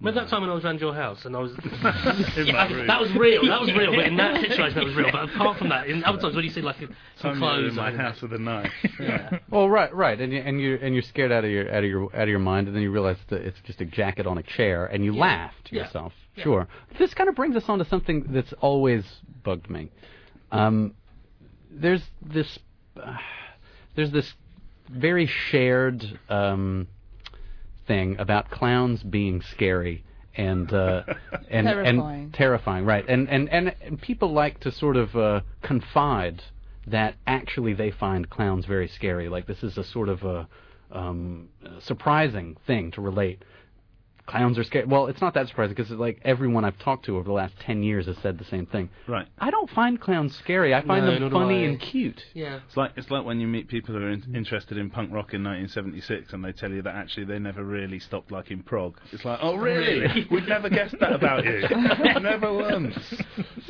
[0.00, 2.68] Remember that time when I was around your house and I was In Yeah, my
[2.68, 2.86] that- room.
[2.86, 3.46] that was real.
[3.46, 3.94] That was real.
[3.94, 5.10] But in that situation, that was real.
[5.12, 6.88] But apart from that, in other times when you see like some
[7.20, 8.72] Time you clothes in my or- house with a knife.
[8.98, 9.38] yeah.
[9.50, 11.90] Well, right, right, and you, and you and you're scared out of your out of
[11.90, 14.38] your out of your mind, and then you realize that it's just a jacket on
[14.38, 15.20] a chair, and you Yeah.
[15.20, 15.82] laugh to Yeah.
[15.84, 16.12] yourself.
[16.36, 16.44] Yeah.
[16.44, 16.68] Sure.
[16.98, 19.04] This kind of brings us on to something that's always
[19.44, 19.90] bugged me.
[20.50, 20.94] Um,
[21.70, 22.58] there's this
[22.96, 23.16] uh,
[23.96, 24.32] there's this
[24.88, 26.88] very shared um,
[27.90, 30.04] thing about clowns being scary
[30.36, 31.02] and uh,
[31.50, 32.22] and Terrifying.
[32.24, 33.04] and terrifying, right?
[33.08, 36.40] And, and and and people like to sort of uh, confide
[36.86, 39.28] that actually they find clowns very scary.
[39.28, 40.48] Like this is a sort of a
[40.92, 41.48] um,
[41.80, 43.42] surprising thing to relate.
[44.26, 44.86] Clowns are scary.
[44.86, 47.82] Well, it's not that surprising because like everyone I've talked to over the last ten
[47.82, 48.88] years has said the same thing.
[49.08, 49.26] Right.
[49.38, 50.74] I don't find clowns scary.
[50.74, 52.20] I find No, them funny and cute.
[52.34, 52.60] Yeah.
[52.66, 55.34] It's like it's like when you meet people who are in, interested in punk rock
[55.34, 58.96] in 1976 and they tell you that actually they never really stopped liking prog.
[59.12, 60.00] It's like, oh really?
[60.00, 60.26] Really?
[60.30, 61.62] We'd never guessed that about you.
[62.20, 62.94] never once.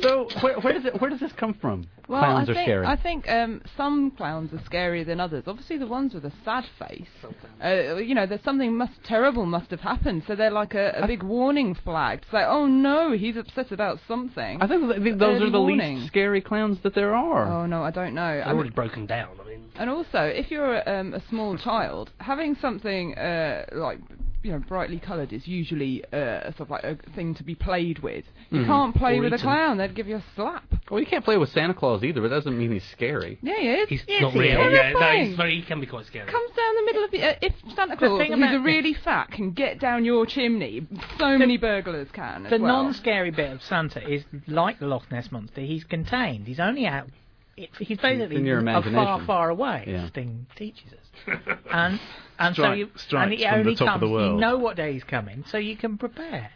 [0.01, 1.87] So where, where does it where does this come from?
[2.07, 2.85] Well, clowns I are think, scary.
[2.85, 5.43] I think um, some clowns are scarier than others.
[5.47, 7.07] Obviously, the ones with a sad face.
[7.63, 11.07] Uh, you know, there's something must terrible must have happened, so they're like a, a
[11.07, 15.17] big warning flag to say, "Oh no, he's upset about something." I think th- th-
[15.17, 15.95] those Early are the warning.
[15.97, 17.47] least scary clowns that there are.
[17.47, 18.33] Oh no, I don't know.
[18.35, 19.29] They're I mean- already broken down.
[19.43, 23.99] I mean, and also, if you're um, a small child, having something uh, like
[24.43, 27.99] you know brightly coloured is usually uh, sort of like a thing to be played
[27.99, 28.25] with.
[28.49, 28.65] You Mhm.
[28.65, 30.63] can't play Or with a clown; they'd give you a slap.
[30.89, 33.37] Well, you can't play with Santa Claus either, but that doesn't mean he's scary.
[33.41, 33.89] Yeah, he is.
[33.89, 34.71] he's Yes, not he real.
[34.71, 35.55] Yeah, no, he's very.
[35.55, 36.29] He can be quite scary.
[36.29, 37.23] comes down the middle of the.
[37.23, 40.85] Uh, if Santa Claus, thing who's about- a really fat, can get down your chimney,
[41.17, 42.45] so many burglars can.
[42.45, 42.83] As The well.
[42.83, 45.61] non-scary bit of Santa is like the Loch Ness monster.
[45.61, 46.47] He's contained.
[46.47, 47.07] He's only out.
[47.63, 49.85] It, he's basically in your a far, far away.
[49.87, 50.07] Yeah.
[50.07, 51.37] Sting teaches us,
[51.71, 51.99] and
[52.39, 54.01] and so you and he only comes.
[54.01, 56.51] You know what day he's coming, so you can prepare.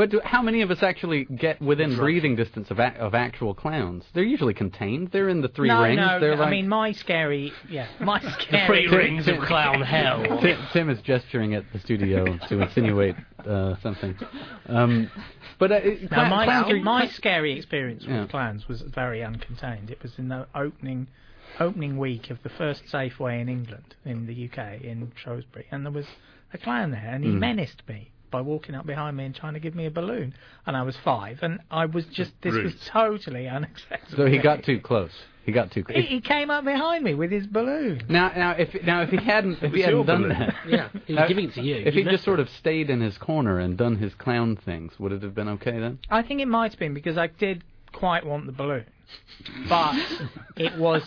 [0.00, 3.52] But do, how many of us actually get within breathing distance of a, of actual
[3.52, 4.02] clowns?
[4.14, 5.10] They're usually contained.
[5.12, 5.98] They're in the three no, rings.
[5.98, 6.18] no.
[6.18, 7.52] They're I like mean, my scary.
[7.68, 8.88] Yeah, my The scary.
[8.88, 10.22] three rings of clown hell.
[10.40, 13.14] Tim, Tim is gesturing at the studio to insinuate
[13.46, 14.16] uh, something.
[14.70, 15.10] Um,
[15.58, 18.26] but uh, it- No, my, clowns are my scary experience with Yeah.
[18.26, 19.90] clowns was very uncontained.
[19.90, 21.08] It was in the opening
[21.58, 25.92] opening week of the first Safeway in England, in the UK, in Shrewsbury, and there
[25.92, 26.06] was
[26.54, 27.38] a clown there, and he Mm.
[27.38, 30.34] menaced me by walking up behind me and trying to give me a balloon.
[30.66, 34.24] And I was five, and I was just this was totally unacceptable.
[34.24, 35.12] So he got too close.
[35.44, 35.98] He got too close.
[35.98, 38.02] He, he came up behind me with his balloon.
[38.08, 40.38] Now, now, if now if he hadn't if he hadn't done balloon.
[40.38, 41.76] that, Yeah, he was uh, giving it to you.
[41.76, 44.92] If he just messed sort of stayed in his corner and done his clown things,
[44.98, 45.98] would it have been okay then?
[46.10, 48.84] I think it might have been because I did quite want the balloon,
[49.68, 49.96] but
[50.56, 51.02] it was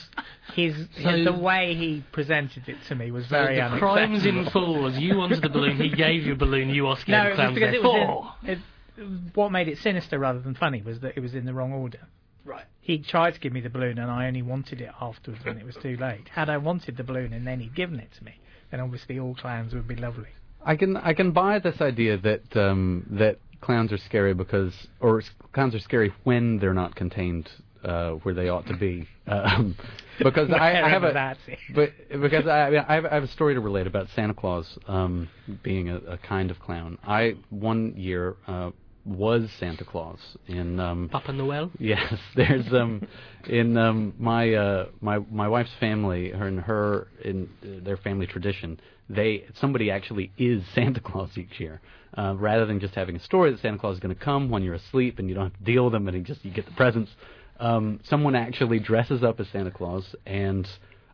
[0.55, 3.93] his, So- his the way he presented it to me was So very the unacceptable.
[3.93, 6.95] crimes in full was you wanted the balloon, he gave you a balloon, you are
[6.95, 10.39] no, scared it was clowns because it was in, it, what made it sinister rather
[10.39, 11.99] than funny was that it was in the wrong order.
[12.45, 12.65] Right.
[12.81, 15.65] He tried to give me the balloon and I only wanted it afterwards when it
[15.65, 16.27] was too late.
[16.29, 18.33] Had I wanted the balloon and then he'd given it to me,
[18.69, 20.27] then obviously all clowns would be lovely.
[20.65, 25.21] I can I can buy this idea that um, that clowns are scary because or
[25.53, 27.49] clowns are scary when they're not contained
[27.83, 29.07] uh, where they ought to be.
[29.27, 29.75] Um,
[30.19, 31.39] because I, I have a that's
[31.73, 31.91] but
[32.21, 35.29] because I, I, have, I have a story to relate about Santa Claus um,
[35.63, 36.97] being a, a kind of clown.
[37.03, 38.71] I one year uh,
[39.05, 41.71] was Santa Claus in um, Papa Noel.
[41.79, 43.05] Yes, there's um
[43.47, 48.27] in um my uh my my wife's family, her and her in uh, their family
[48.27, 51.81] tradition, they somebody actually is Santa Claus each year.
[52.15, 54.61] Uh, rather than just having a story that Santa Claus is going to come when
[54.61, 56.63] you're asleep and you don't have to deal with him and he just you get
[56.63, 57.09] the presents.
[57.59, 60.67] Um, someone actually dresses up as Santa Claus and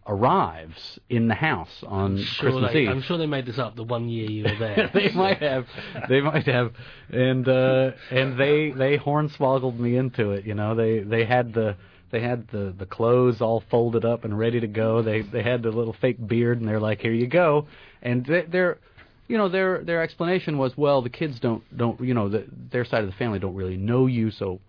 [0.07, 2.89] arrives in the house on Sure Christmas they, Eve.
[2.89, 4.89] I'm sure they made this up the one year you were there.
[4.93, 5.67] they might have,
[6.09, 6.73] they might have,
[7.09, 10.45] and uh, and they they hornswoggled me into it.
[10.45, 11.75] You know, they they had the
[12.11, 15.01] they had the the clothes all folded up and ready to go.
[15.01, 17.67] They they had the little fake beard, and they're like, here you go.
[18.01, 18.79] And they, they're,
[19.27, 22.85] you know, their their explanation was, well, the kids don't don't you know the, their
[22.85, 24.59] side of the family don't really know you, so.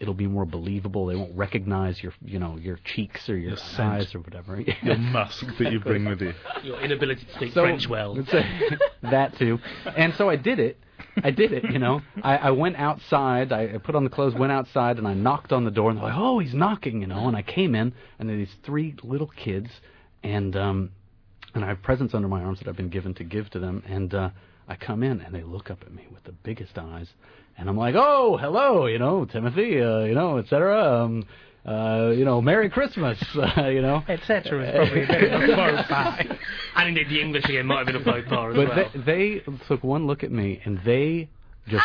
[0.00, 1.06] It'll be more believable.
[1.06, 3.80] They won't recognize your, you know, your cheeks or your Your scent.
[3.92, 4.58] eyes or whatever.
[4.58, 6.32] Your musk that you bring with you.
[6.64, 8.14] Your inability to speak So- French well.
[9.02, 9.58] that too.
[9.96, 10.78] And so I did it.
[11.22, 12.00] I did it, you know.
[12.22, 15.52] I, I went outside, I I put on the clothes, went outside, and I knocked
[15.52, 17.26] on the door, and they're like, oh, he's knocking, you know.
[17.26, 19.68] And I came in, and there were these three little kids,
[20.22, 20.90] and um,
[21.54, 23.82] and I have presents under my arms that I've been given to give to them,
[23.86, 24.30] and uh,
[24.68, 27.08] I come in and they look up at me with the biggest eyes,
[27.60, 30.82] and I'm like, oh, hello, you know, Timothy, uh, you know, etc.
[31.04, 31.26] Um,
[31.66, 34.02] uh, you know, Merry Christmas, uh, you know.
[34.08, 34.38] Etc.
[34.40, 36.38] is probably a bit of a pas.
[36.76, 38.90] And indeed, the English again might have been a faux pas as But well.
[39.04, 41.28] they, they took one look at me and they
[41.68, 41.84] just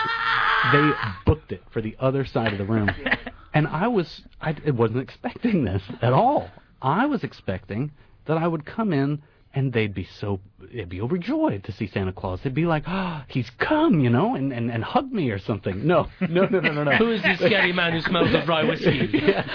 [0.71, 0.91] they
[1.25, 2.89] booked it for the other side of the room,
[3.53, 6.49] and I was I, I wasn't expecting this at all.
[6.81, 7.91] I was expecting
[8.27, 9.21] that I would come in
[9.55, 10.39] and they'd be so
[10.73, 12.41] they'd be overjoyed to see Santa Claus.
[12.43, 15.87] They'd be like, "Oh, he's come," you know, and, and, and hug me or something.
[15.87, 16.91] No, no, no, no, no, no.
[16.97, 19.09] Who is this scary man who smells of rye whiskey?
[19.13, 19.47] yeah.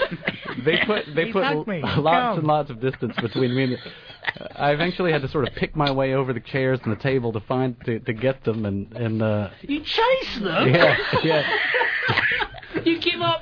[0.65, 1.81] They put they He's put hugged me.
[1.81, 1.95] lots
[2.35, 2.37] Come.
[2.39, 3.77] and lots of distance between me and.
[4.55, 7.33] I eventually had to sort of pick my way over the chairs and the table
[7.33, 10.67] to find to, to get them and and uh, You chase them?
[10.73, 12.25] yeah yeah You give up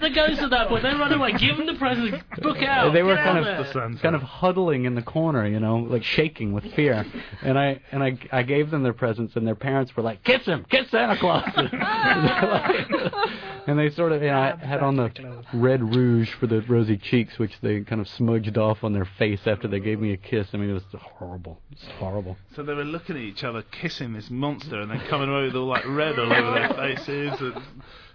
[0.09, 0.83] the ghost at that point.
[0.83, 1.33] They run away.
[1.33, 2.21] Give them the present.
[2.41, 2.93] Book out.
[2.93, 3.73] they were Get kind out of there.
[3.73, 4.01] Santa.
[4.01, 7.05] kind of huddling in the corner, you know, like shaking with fear.
[7.41, 10.45] And I and I I gave them their presents, and their parents were like, "Kiss
[10.45, 11.49] him, kiss Santa Claus."
[13.67, 15.11] and they sort of, you know, I had on the
[15.53, 19.41] red rouge for the rosy cheeks, which they kind of smudged off on their face
[19.45, 20.47] after they gave me a kiss.
[20.53, 21.59] I mean, it was horrible.
[21.71, 22.37] It was horrible.
[22.55, 25.55] So they were looking at each other, kissing this monster, and then coming away with
[25.55, 27.39] all like red all over their faces.
[27.39, 27.61] And...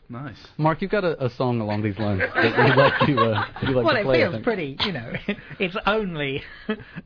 [0.08, 0.36] Nice.
[0.58, 3.74] Mark, you've got a, a song along these lines that you'd like to, uh, you'd
[3.74, 4.24] like well, to it play.
[4.24, 5.12] I feels pretty, you know,
[5.58, 6.42] it's only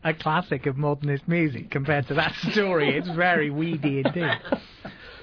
[0.04, 2.96] a classic of modernist music compared to that story.
[2.96, 4.40] It's very weedy indeed.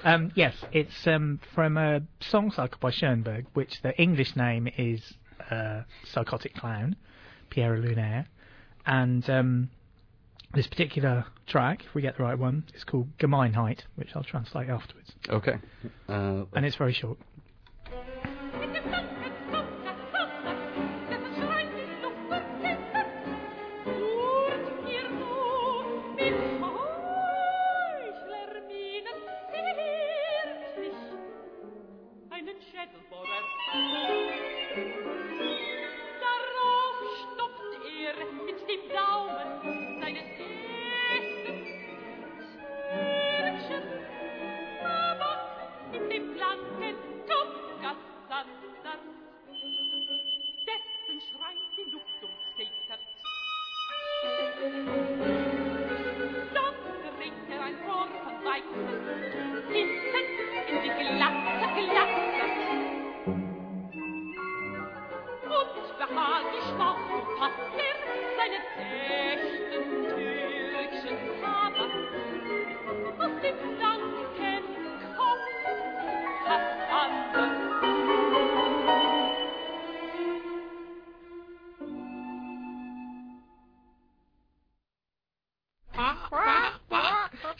[0.04, 5.14] Um, yes, it's um, from a song cycle by Schoenberg, which the English name is
[5.50, 6.96] uh, Psychotic Clown,
[7.50, 8.26] Pierrot Lunaire.
[8.86, 9.70] And um,
[10.54, 14.68] this particular track, if we get the right one, is called Gemeinheit, which I'll translate
[14.70, 15.12] afterwards.
[15.28, 15.56] Okay.
[16.08, 17.18] Uh, And it's very short.
[18.88, 19.15] Ha ha ha!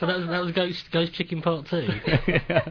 [0.07, 1.77] So that was, that was Ghost, Ghost Chicken Part 2.
[1.77, 2.63] yeah.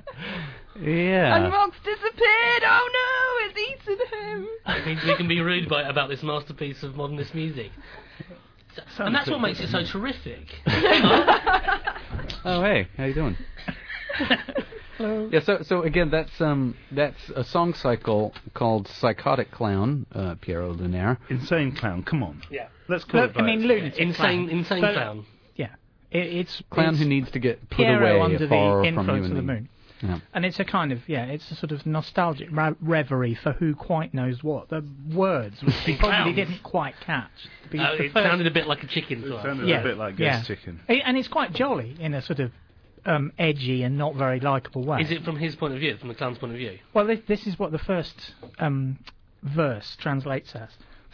[0.75, 1.49] And yeah.
[1.49, 2.63] Mark's disappeared.
[2.65, 4.47] Oh no, it's eaten him.
[4.67, 7.71] It means we can be rude by, about this masterpiece of modernist music.
[8.97, 10.47] So- and that's what makes it so terrific.
[12.47, 13.35] Oh, hey, how you doing?
[14.97, 15.29] Hello.
[15.31, 20.77] Yeah, so so again, that's um that's a song cycle called Psychotic Clown, uh, Pierrot
[20.77, 21.17] Lunaire.
[21.29, 22.03] Insane clown.
[22.03, 22.41] Come on.
[22.51, 22.67] Yeah.
[22.87, 23.35] Let's call Look, it.
[23.37, 24.15] by I mean, its- lunatic Insane,
[24.47, 24.49] clown.
[24.49, 25.25] insane But- clown.
[26.15, 28.89] Yeah, it, it's Clown it's who needs to get put Pierrot away under far the
[28.93, 29.69] from influence and of the moon.
[30.01, 30.19] Yeah.
[30.33, 33.73] And it's a kind of yeah, it's a sort of nostalgic ra- reverie for who
[33.75, 34.69] quite knows what.
[34.69, 37.31] The words which we probably didn't quite catch.
[37.71, 39.43] Because Uh, it first- sounded a bit like a chicken to It us.
[39.43, 40.43] sounded yeah, a bit like Ghost yeah.
[40.43, 40.81] Chicken.
[40.87, 42.51] And it's quite jolly in a sort of
[43.05, 44.99] um, edgy and not very likable way.
[45.01, 46.77] Is it from his point of view, from the clown's point of view?
[46.93, 48.97] Well, this, this is what the first um,
[49.43, 50.69] verse translates as.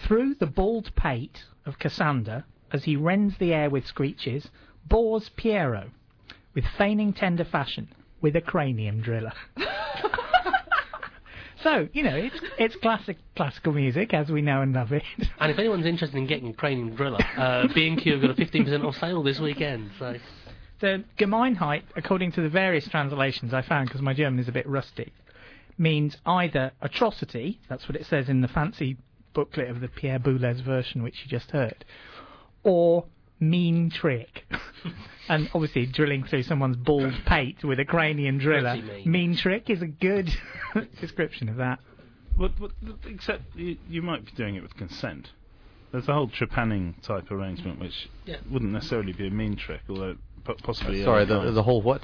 [0.08, 4.50] Through the bald pate of Cassander, as he rends the air with screeches,
[4.86, 5.90] bores Pierrot,
[6.54, 7.88] with feigning tender fashion,
[8.22, 9.34] with a cranium driller.
[11.64, 15.04] so, you know, it's, it's classic classical music, as we know and love it.
[15.40, 18.86] And if anyone's interested in getting a Cranium Driller, uh, B&Q have got a 15%
[18.86, 19.92] off sale this weekend.
[19.98, 20.16] So
[20.80, 24.68] The Gemeinheit, according to the various translations I found, because my German is a bit
[24.68, 25.14] rusty,
[25.78, 28.98] means either atrocity, that's what it says in the fancy
[29.34, 31.86] booklet of the Pierre Boulez version, which you just heard,
[32.64, 33.06] or
[33.42, 34.46] mean trick.
[35.30, 39.36] and obviously, drilling through someone's bald pate with a cranium driller, Pretty mean.
[39.36, 40.30] trick is a good
[41.02, 41.80] description of that.
[42.38, 42.72] What, what,
[43.06, 45.30] except you, you might be doing it with consent.
[45.92, 48.38] There's a whole trepanning type arrangement, which Yeah.
[48.50, 50.16] wouldn't necessarily be a mean trick, although
[50.46, 51.04] po- possibly.
[51.04, 52.04] Sorry, the the whole what?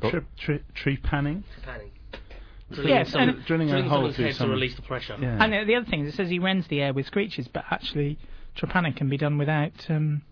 [0.00, 1.44] Tri- tri- tree panning.
[1.62, 1.90] panning.
[2.70, 5.16] Yes, someone- and- Drilling a hole through head to release the pressure.
[5.20, 5.42] Yeah.
[5.42, 7.64] And uh, the other thing is, it says he rends the air with screeches, but
[7.70, 8.18] actually,
[8.56, 10.22] trepanning can be done without um,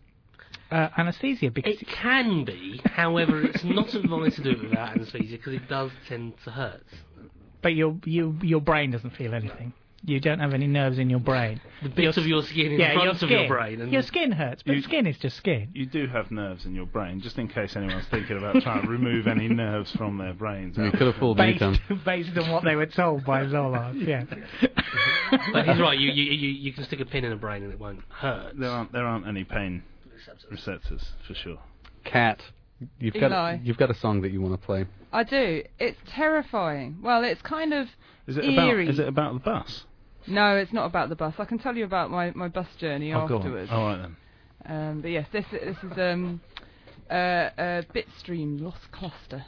[0.70, 5.36] uh, anaesthesia because It can be, however, it's not advised to do it without anaesthesia
[5.36, 6.82] because it does tend to hurt.
[7.62, 9.72] but your you, your brain doesn't feel anything.
[10.04, 11.60] You don't have any nerves in your brain.
[11.82, 13.80] The bits of your skin in yeah, front your of your brain.
[13.80, 15.70] And Your skin hurts, but You- skin is just skin.
[15.74, 18.88] You do have nerves in your brain, just in case anyone's thinking about trying to
[18.88, 20.76] remove any nerves from their brains.
[20.78, 22.00] You could have fooled me, Based, Tom.
[22.04, 23.92] based on what they were told by Zola.
[23.96, 24.24] Yeah.
[25.52, 25.98] But he's right.
[25.98, 28.52] You, you you you can stick a pin in a brain and it won't hurt.
[28.56, 29.82] There aren't there aren't any pain
[30.26, 30.50] Receptors.
[30.50, 31.58] receptors for sure.
[32.04, 32.40] Cat,
[32.98, 33.58] you've got Eli.
[33.62, 34.86] you've got a song that you want to play.
[35.12, 35.62] I do.
[35.78, 36.98] It's terrifying.
[37.02, 37.88] Well, it's kind of
[38.26, 38.88] Is it about eerie.
[38.88, 39.84] is it about the bus?
[40.26, 41.34] No, it's not about the bus.
[41.38, 43.40] I can tell you about my, my bus journey Oh, go on.
[43.42, 43.70] afterwards.
[43.70, 44.16] All right then.
[44.68, 46.40] Um, but yes, this this is um,
[47.08, 49.44] uh, uh, Bitstream Lost Cluster.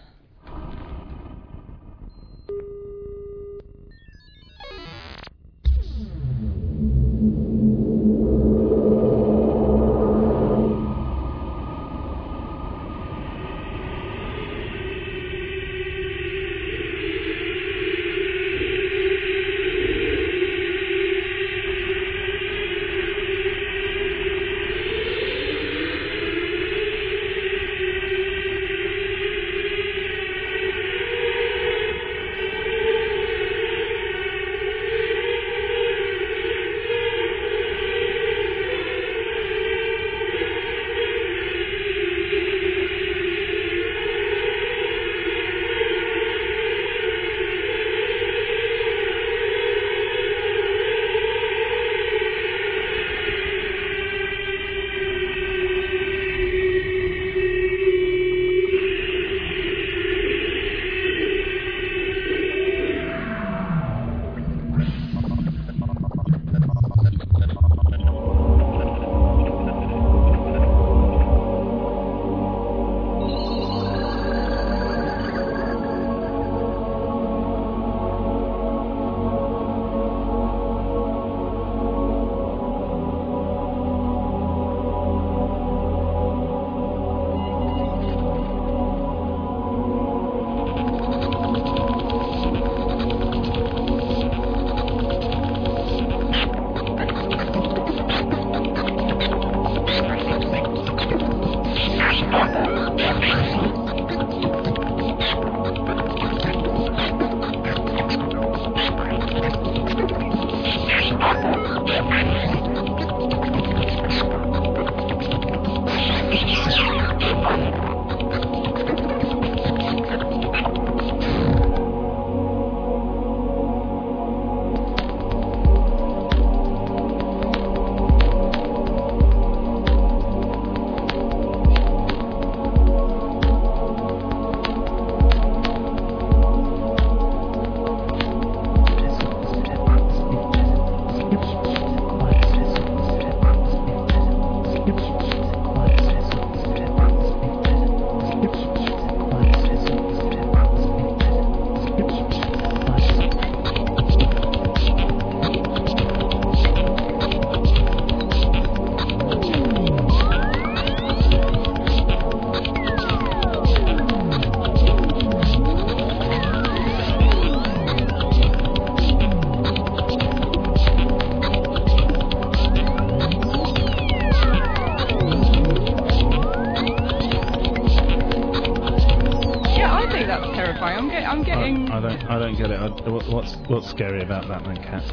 [183.68, 185.04] What's what's scary about that then, Cat?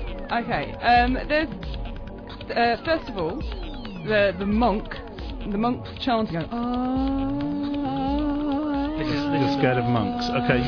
[0.44, 0.74] Okay.
[0.82, 1.50] Um, there's
[2.56, 3.38] uh, first of all
[4.06, 4.96] the the monk,
[5.52, 6.34] the monks chanting.
[6.36, 7.32] Going, ah.
[8.98, 10.26] This is- You're scared of monks.
[10.30, 10.62] Okay.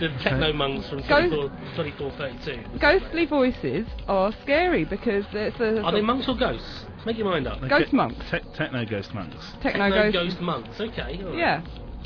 [0.00, 2.78] the techno monks from Go- 24, 2432.
[2.78, 6.84] Ghostly voices are scary because it's a Are they monks or ghosts?
[7.06, 7.60] Make your mind up.
[7.68, 8.24] Ghost monks.
[8.30, 9.36] Te- techno ghost monks.
[9.62, 10.14] techno Techno ghost.
[10.14, 10.80] ghost monks.
[10.80, 11.20] Okay.
[11.22, 11.38] all right.
[11.38, 11.62] Yeah.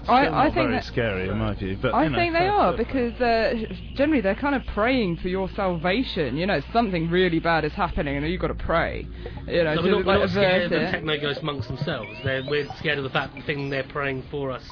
[0.08, 2.32] Still I, I think very that, scary in my view, but I you know, think
[2.32, 6.36] they fair- are fair- because uh, generally they're kind of praying for your salvation.
[6.36, 9.06] You know, something really bad is happening, and you've got to pray.
[9.46, 10.90] You know, So we're not, we're not scared of the it.
[10.90, 12.10] techno ghost monks themselves.
[12.24, 14.64] They're, we're scared of the fact the thing they're praying for us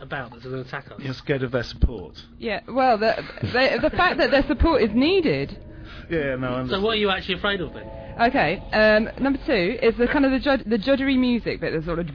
[0.00, 1.00] about that's going to attack us.
[1.00, 2.14] You're scared of their support.
[2.38, 5.58] Yeah, well, the, the the fact that their support is needed.
[6.10, 6.48] Yeah, no.
[6.48, 7.86] I'm So what are you actually afraid of then?
[8.20, 11.72] Okay, um, number two is the kind of the jud- the juddery music bit.
[11.72, 12.08] There's sort of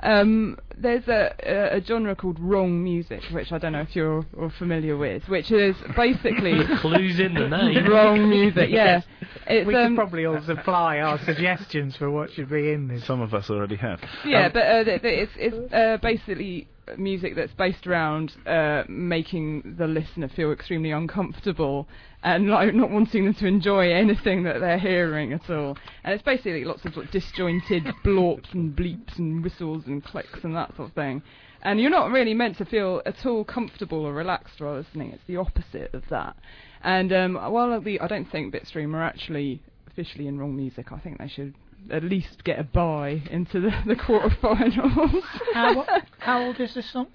[0.00, 4.24] um, there's a, a, a genre called wrong music, which I don't know if you're
[4.36, 7.86] or familiar with, which is basically Clues in the name.
[7.86, 8.70] wrong music.
[8.70, 9.00] Yeah,
[9.46, 13.04] it's we could um, probably all supply our suggestions for what should be in this.
[13.04, 14.00] Some of us already have.
[14.24, 18.84] Yeah, Um, but uh, th- th- it's it's uh, basically music that's based around uh,
[18.88, 21.88] making the listener feel extremely uncomfortable
[22.26, 25.78] and like not wanting them to enjoy anything that they're hearing at all.
[26.02, 30.42] And it's basically lots of sort of disjointed blorps and bleeps and whistles and clicks
[30.42, 31.22] and that sort of thing.
[31.62, 35.12] And you're not really meant to feel at all comfortable or relaxed while listening.
[35.12, 36.34] It's the opposite of that.
[36.82, 40.98] And um, while the, I don't think Bitstream are actually officially in wrong music, I
[40.98, 41.54] think they should
[41.92, 45.22] at least get a bye into the, the quarterfinals.
[45.54, 45.86] How,
[46.18, 47.06] how old is this song?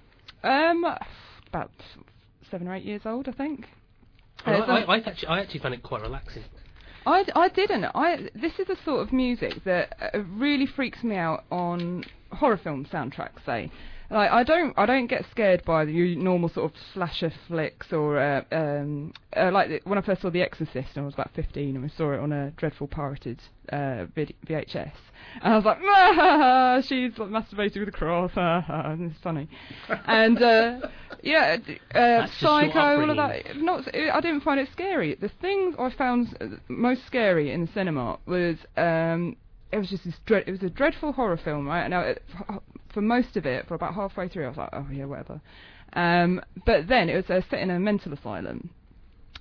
[0.41, 0.85] um,
[1.49, 1.71] about
[2.49, 3.67] seven or eight years old, I think.
[4.45, 6.43] I, I, I, actually, I actually found it quite relaxing.
[7.05, 7.85] I, I didn't.
[7.85, 12.57] I this is the sort of music that uh, really freaks me out on horror
[12.57, 13.43] film soundtracks.
[13.45, 13.71] Say,
[14.11, 18.19] like I don't I don't get scared by the normal sort of slasher flicks or
[18.19, 21.75] uh, um, uh, like when I first saw The Exorcist and I was about 15
[21.75, 23.39] and we saw it on a dreadful pirated
[23.71, 24.93] uh, VHS
[25.41, 29.47] and I was like, ah, she's like masturbating with a cross, ah, and it's funny.
[30.05, 30.79] and uh,
[31.23, 33.55] yeah, uh, That's just your Psycho, all of that.
[33.55, 35.15] Not, I didn't find it scary.
[35.15, 39.37] The thing I found uh, most scary in the cinema was um,
[39.71, 40.43] it was just this dread.
[40.47, 41.87] It was a dreadful horror film, right?
[41.87, 42.23] Now, it,
[42.93, 45.41] for, most of it, for about halfway through, I was like, oh yeah, whatever.
[45.93, 48.69] Um, but then it was uh, set in a mental asylum,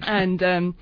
[0.01, 0.75] and um,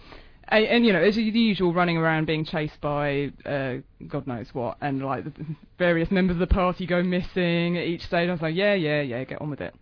[0.48, 3.74] and, and you know, it's the usual running around being chased by uh,
[4.06, 5.32] God knows what, and like the
[5.78, 8.28] various members of the party go missing at each stage.
[8.28, 9.74] I was like, yeah, yeah, yeah, get on with it.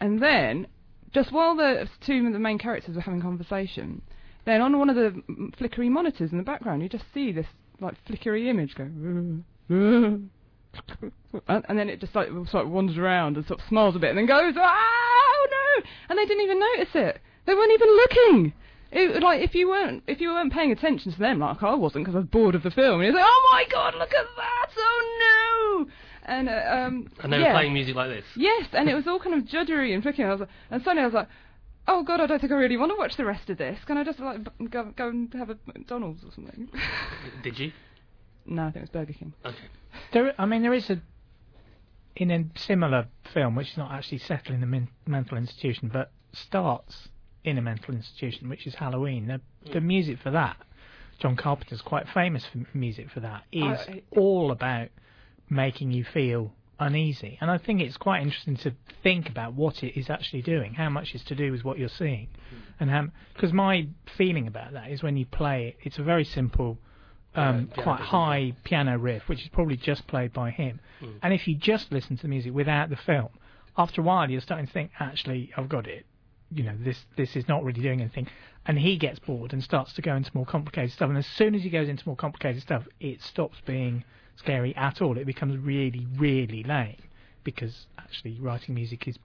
[0.00, 0.68] And then,
[1.12, 4.02] just while the two of the main characters were having conversation,
[4.44, 7.46] then on one of the flickery monitors in the background, you just see this
[7.80, 8.84] like flickery image go.
[11.48, 13.98] And, and then it just like sort of wanders around and sort of smiles a
[13.98, 15.84] bit and then goes, oh no!
[16.08, 17.20] And they didn't even notice it.
[17.46, 18.52] They weren't even looking.
[18.92, 22.04] It, like if you weren't if you weren't paying attention to them, like I wasn't
[22.04, 23.00] because I was bored of the film.
[23.00, 24.70] And you're like, oh my god, look at that!
[24.76, 25.90] Oh no!
[26.24, 27.48] And uh, um, And they yeah.
[27.48, 28.24] were playing music like this.
[28.36, 30.26] Yes, and it was all kind of juddery and flicking.
[30.26, 31.28] I was like, and suddenly I was like,
[31.88, 33.78] oh god, I don't think I really want to watch the rest of this.
[33.86, 36.68] Can I just like go go and have a McDonald's or something?
[37.42, 37.72] Did you?
[38.46, 39.32] no, I think it was Burger King.
[39.44, 39.56] Okay.
[40.12, 41.00] There, I mean, there is a
[42.16, 46.10] in a similar film, which is not actually set in a men- mental institution, but
[46.32, 47.08] starts
[47.44, 49.26] in a mental institution, which is Halloween.
[49.26, 49.40] The,
[49.72, 49.84] the mm.
[49.84, 50.56] music for that,
[51.18, 54.88] John Carpenter's quite famous for music for that, oh, is I- all about
[55.48, 57.38] making you feel uneasy.
[57.40, 60.88] And I think it's quite interesting to think about what it is actually doing, how
[60.88, 62.58] much is to do with what you're seeing, mm.
[62.80, 63.08] and how.
[63.34, 66.78] Because my feeling about that is when you play it, it's a very simple.
[67.34, 70.80] Um, quite high piano riff, which is probably just played by him.
[71.00, 71.14] Mm.
[71.22, 73.30] And if you just listen to the music without the film,
[73.76, 76.04] after a while you're starting to think, actually, I've got it.
[76.50, 78.28] You know, this this is not really doing anything.
[78.66, 81.08] And he gets bored and starts to go into more complicated stuff.
[81.08, 84.04] And as soon as he goes into more complicated stuff, it stops being
[84.36, 85.16] scary at all.
[85.16, 86.96] It becomes really, really lame
[87.44, 89.18] because actually writing music is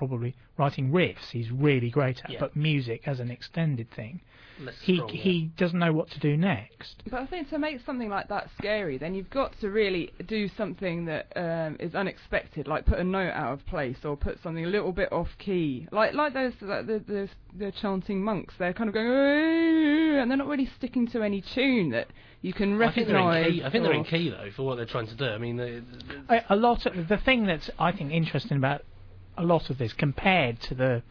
[0.00, 1.28] probably writing riffs.
[1.30, 2.40] He's really great at, Yeah.
[2.40, 4.22] but music as an extended thing,
[4.58, 5.22] Less he strong, yeah.
[5.22, 7.02] he doesn't know what to do next.
[7.10, 10.48] But I think to make something like that scary, then you've got to really do
[10.48, 14.64] something that um, is unexpected, like put a note out of place or put something
[14.64, 17.28] a little bit off key, like like those like the, the
[17.58, 18.54] the chanting monks.
[18.58, 22.08] They're kind of going, and they're not really sticking to any tune that
[22.40, 23.60] you can I think recognise.
[23.62, 25.26] I think they're in key though for what they're trying to do.
[25.26, 25.82] I mean, they,
[26.28, 28.82] they, a, a lot of the thing that's I think interesting about
[29.36, 31.02] a lot of this compared to the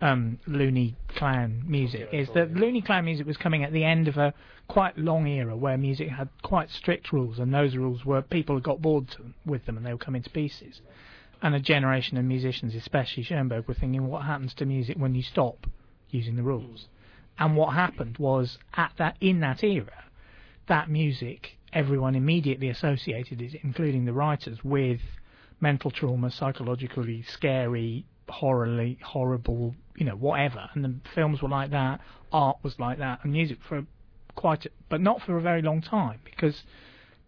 [0.00, 4.16] um, Looney Clown music is that Looney Clown music was coming at the end of
[4.16, 4.34] a
[4.68, 8.82] quite long era where music had quite strict rules, and those rules were people got
[8.82, 10.80] bored to, with them and they were coming to pieces.
[11.42, 15.22] And a generation of musicians, especially Schoenberg, were thinking, what happens to music when you
[15.22, 15.66] stop
[16.10, 16.88] using the rules?
[17.38, 20.04] And what happened was at that in that era,
[20.68, 25.00] that music everyone immediately associated it, including the writers, with
[25.64, 30.68] mental trauma, psychologically scary, horribly horrible, you know, whatever.
[30.74, 32.00] And the films were like that,
[32.30, 33.86] art was like that, and music for
[34.34, 36.64] quite, a, but not for a very long time because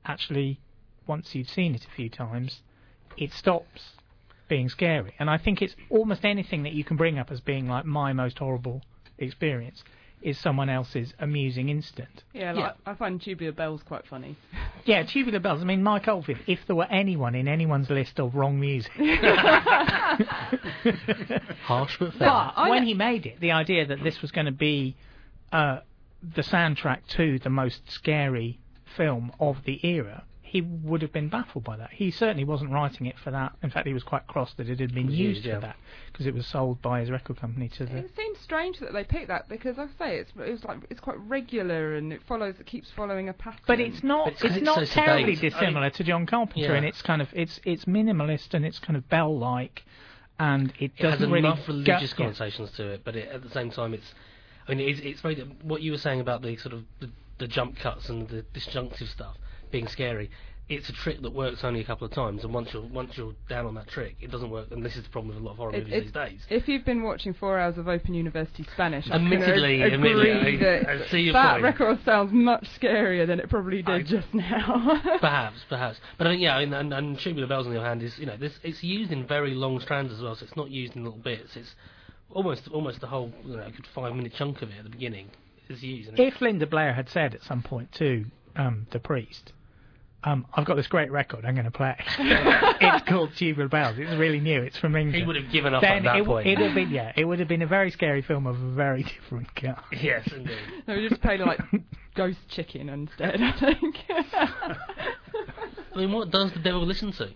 [0.04, 0.60] actually,
[1.06, 2.60] once you've seen it a few times,
[3.16, 3.80] it stops
[4.48, 5.14] being scary.
[5.18, 8.12] And I think it's almost anything that you can bring up as being like my
[8.12, 8.82] most horrible
[9.18, 9.82] experience
[10.22, 12.24] is someone else's amusing incident.
[12.32, 14.36] Yeah, like, I find Tubular Bells quite funny.
[14.84, 15.62] Yeah, Tubular Bells.
[15.62, 18.92] I mean, Mike Oldfield, if there were anyone in anyone's list of wrong music.
[21.64, 22.52] Harsh but fair.
[22.54, 24.94] but when he made it, the idea that this was going to be
[25.50, 25.80] uh,
[26.22, 28.60] the soundtrack to the most scary
[28.96, 31.90] film of the era, he would have been baffled by that.
[31.92, 33.52] He certainly wasn't writing it for that.
[33.64, 35.54] In fact, he was quite cross that it had been was used used, yeah.
[35.56, 35.76] for that
[36.12, 37.96] because it was sold by his record company to the.
[37.96, 40.78] It seems strange that they picked that because, like I say, it's it was like
[40.88, 42.54] it's quite regular and it follows.
[42.60, 43.60] It keeps following a pattern.
[43.66, 44.26] But it's not.
[44.26, 45.54] But it's It's, 'cause it's not so terribly sedate.
[45.54, 46.72] I dissimilar to John Carpenter, Yeah.
[46.74, 49.84] and it's kind of it's it's minimalist and it's kind of bell-like,
[50.38, 52.16] and it it doesn't really enough go- religious yeah.
[52.16, 54.14] connotations to it, but it, at the same time, it's.
[54.68, 55.36] I mean, it's, it's very.
[55.62, 59.08] What you were saying about the sort of the, the jump cuts and the disjunctive
[59.08, 59.36] stuff
[59.70, 60.30] being scary.
[60.68, 63.34] It's a trick that works only a couple of times, and once you're once you're
[63.48, 64.72] down on that trick, it doesn't work.
[64.72, 66.46] And this is the problem with a lot of horror It- movies it- these days.
[66.50, 70.30] If you've been watching four hours of Open University Spanish, I can Admittedly, ag- admittedly,
[70.32, 71.62] agree I- that I see your that point.
[71.62, 75.00] record sounds much scarier than it probably did I- just now.
[75.20, 76.00] Perhaps, perhaps.
[76.18, 78.26] But I think yeah, and, and, and Tubular Bells on the other hand is you
[78.26, 81.04] know this it's used in very long strands as well, so it's not used in
[81.04, 81.56] little bits.
[81.56, 81.76] It's
[82.30, 84.90] almost almost the whole you know a good five minute chunk of it at the
[84.90, 85.28] beginning
[85.68, 86.08] is used.
[86.08, 88.24] And If Linda Blair had said at some point to
[88.56, 89.52] um, the priest,
[90.24, 91.96] um, "I've got this great record, I'm going to play.
[92.18, 93.96] it's called Tubular Bells.
[93.98, 94.62] It's really new.
[94.62, 96.46] It's from England." he would have given up then at that it, point.
[96.46, 98.70] it would have been yeah, it would have been a very scary film of a
[98.72, 99.76] very different kind.
[99.92, 100.58] yes, indeed.
[100.86, 101.60] no, we just played like
[102.14, 103.40] Ghost Chicken instead.
[103.40, 103.96] I think.
[105.94, 107.30] I mean, what does the devil listen to?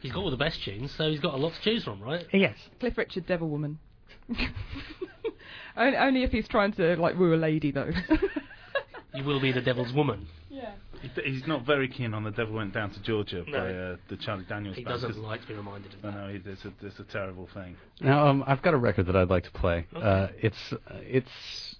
[0.00, 2.26] He's got all the best tunes, so he's got a lot to choose from, right?
[2.32, 3.78] Yes, Cliff Richard, Devil Woman.
[5.76, 7.90] only, only if he's trying to like woo a lady though.
[9.14, 10.26] You will be the devil's woman.
[11.16, 11.22] Yeah.
[11.24, 13.58] He- He's not very keen on The Devil Went Down to Georgia No.
[13.58, 14.94] by uh, the Charlie Daniels He band.
[14.94, 16.16] doesn't 'cause- like to be reminded of I that.
[16.16, 17.76] know, he- it's a, it's a terrible thing.
[18.00, 19.86] Now, um, I've got a record that I'd like to play.
[19.94, 21.76] Uh, it's it's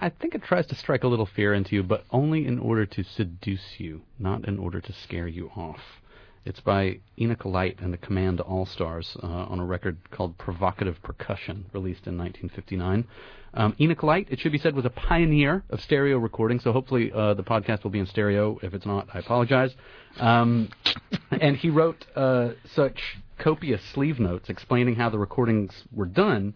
[0.00, 2.86] I think it tries to strike a little fear into you, but only in order
[2.86, 5.80] to seduce you, not in order to scare you off.
[6.44, 11.02] It's by Enoch Light and the Command All Stars uh, on a record called Provocative
[11.02, 13.06] Percussion, released in 1959.
[13.52, 17.12] Um, Enoch Light, it should be said, was a pioneer of stereo recording, so hopefully
[17.12, 18.58] uh, the podcast will be in stereo.
[18.62, 19.74] If it's not, I apologize.
[20.18, 20.70] Um,
[21.30, 26.54] and he wrote uh, such copious sleeve notes explaining how the recordings were done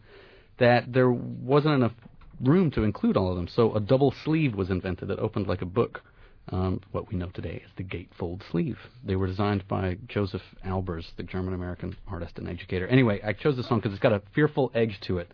[0.58, 1.92] that there wasn't enough
[2.40, 3.48] room to include all of them.
[3.48, 6.02] So a double sleeve was invented that opened like a book.
[6.50, 8.76] Um, what we know today as the gatefold sleeve.
[9.02, 12.86] They were designed by Josef Albers, the German American artist and educator.
[12.86, 15.30] Anyway, I chose this song because it's got a fearful edge to it,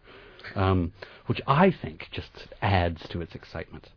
[0.55, 0.93] um,
[1.27, 2.31] which I think just
[2.63, 3.89] adds to its excitement.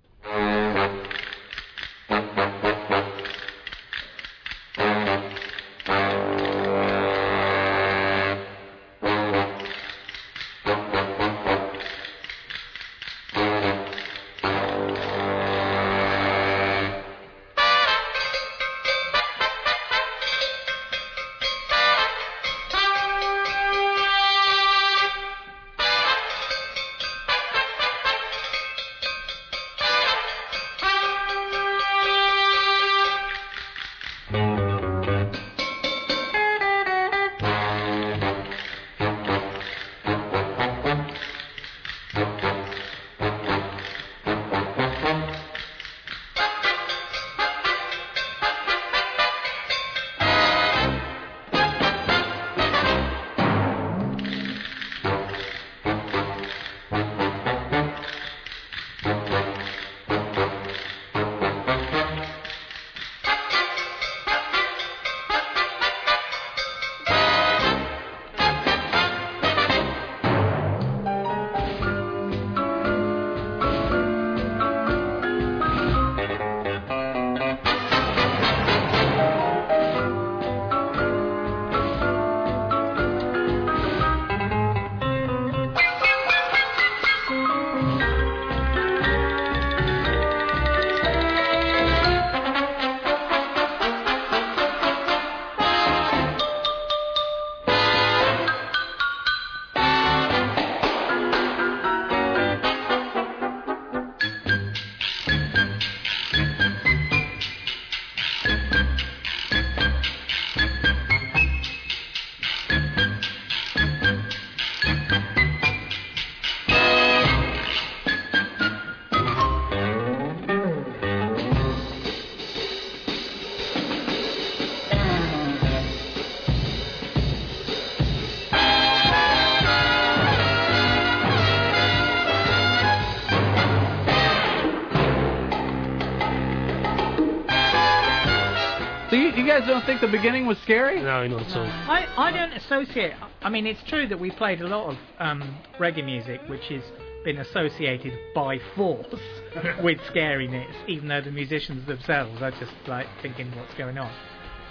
[139.60, 140.99] Guys don't think the beginning was scary?
[140.99, 141.66] No, not at all.
[141.66, 143.14] I, I don't associate.
[143.43, 146.82] I mean, it's true that we played a lot of um, reggae music, which has
[147.24, 149.06] been associated by force
[149.84, 154.12] with scariness, even though the musicians themselves are just like thinking what's going on.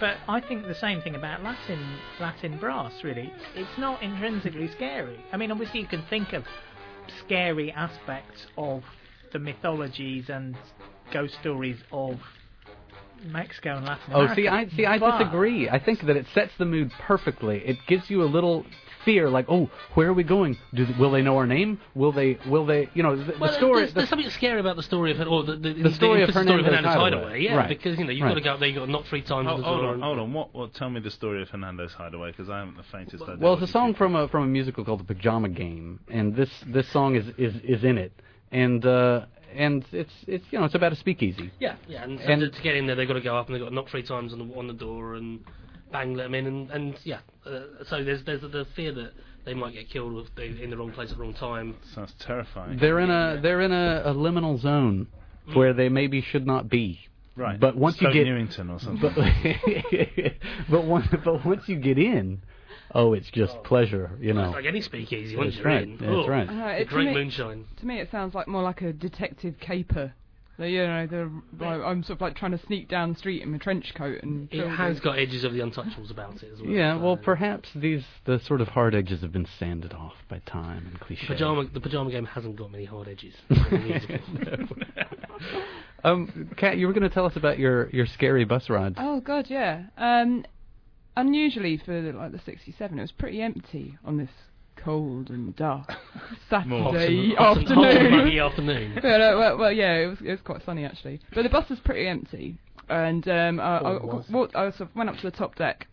[0.01, 2.93] But I think the same thing about Latin Latin brass.
[3.05, 5.25] Really, it's not intrinsically scary.
[5.33, 6.45] I mean, obviously you can think of
[7.25, 8.83] scary aspects of
[9.33, 10.57] the mythologies and
[11.13, 12.19] ghost stories of
[13.25, 14.33] Mexico and Latin America.
[14.33, 14.87] Oh, see, I see.
[14.87, 15.69] I but- disagree.
[15.69, 17.59] I think that it sets the mood perfectly.
[17.65, 18.65] It gives you a little
[19.05, 20.57] fear, like, oh, where are we going?
[20.75, 21.81] Do, will they know our name?
[21.95, 22.39] Will they?
[22.47, 22.89] Will they?
[22.95, 23.81] You know, the, Well, the story.
[23.81, 26.47] there's, there's something scary about the story of or the, the, The story of implicit
[26.49, 27.23] story of Hernando's Hernando's Hideaway.
[27.23, 27.43] Hideaway.
[27.43, 27.69] Yeah, Right.
[27.69, 28.31] because you know you've Right.
[28.31, 29.49] got to go up there, you've got to knock three times.
[29.51, 30.33] Oh, the hold on, hold on.
[30.33, 30.55] What?
[30.55, 30.75] What?
[30.75, 33.39] Tell me the story of Hernando's Hideaway because I haven't the faintest idea.
[33.41, 36.51] well, it's a song from a from a musical called The Pajama Game, and this
[36.69, 38.13] this song is is is in it,
[38.53, 41.51] and uh, and it's it's you know it's about a speakeasy.
[41.59, 43.47] Yeah, yeah, and, so And- to, to get in there, they've got to go up
[43.47, 45.41] and they've got to knock three times on the on the door and
[45.93, 47.19] bang let them in, and, and yeah.
[47.47, 49.13] Uh, so there's there's the fear that
[49.45, 51.77] they might get killed if they're in the wrong place at the wrong time.
[51.95, 52.79] Sounds terrifying.
[52.79, 55.09] They're in a they're in a, a liminal zone
[55.55, 57.01] where they maybe should not be.
[57.37, 57.59] right.
[57.59, 59.13] But once Stoke you get Newington or something.
[59.15, 59.17] but
[60.71, 62.41] but once but once you get in,
[62.95, 64.45] oh, it's just pleasure, you know.
[64.47, 65.83] It's like any speakeasy once That's you're right.
[65.83, 65.97] in.
[65.99, 66.49] That's Oh, right.
[66.49, 67.65] Uh, the it, to, great me, moonshine.
[67.79, 70.13] to me, it sounds like more like a detective caper.
[70.59, 73.43] So, you know, the, like, I'm sort of like trying to sneak down the street
[73.43, 74.49] in my trench coat and.
[74.53, 75.05] It has this.
[75.05, 76.71] got edges of the Untouchables about it as well.
[76.71, 80.41] Yeah, well, so- perhaps these the sort of hard edges have been sanded off by
[80.41, 81.27] time and cliche.
[81.27, 83.35] Pajama, the pajama game hasn't got many hard edges.
[83.49, 84.69] in
[86.05, 88.95] um, Kat, you were going to tell us about your your scary bus ride.
[88.99, 89.85] Oh god, yeah.
[89.97, 90.45] Um,
[91.17, 94.31] unusually for the, like the '67, it was pretty empty on this
[94.77, 95.93] cold and dark
[96.51, 98.11] Saturday Hot and- hot and afternoon.
[98.17, 98.93] muggy afternoon.
[99.03, 101.69] yeah, no, well, well, yeah, it was it was quite sunny actually, but the bus
[101.69, 102.57] was pretty empty,
[102.89, 105.87] and um, I, I, it walked, I sort of went up to the top deck.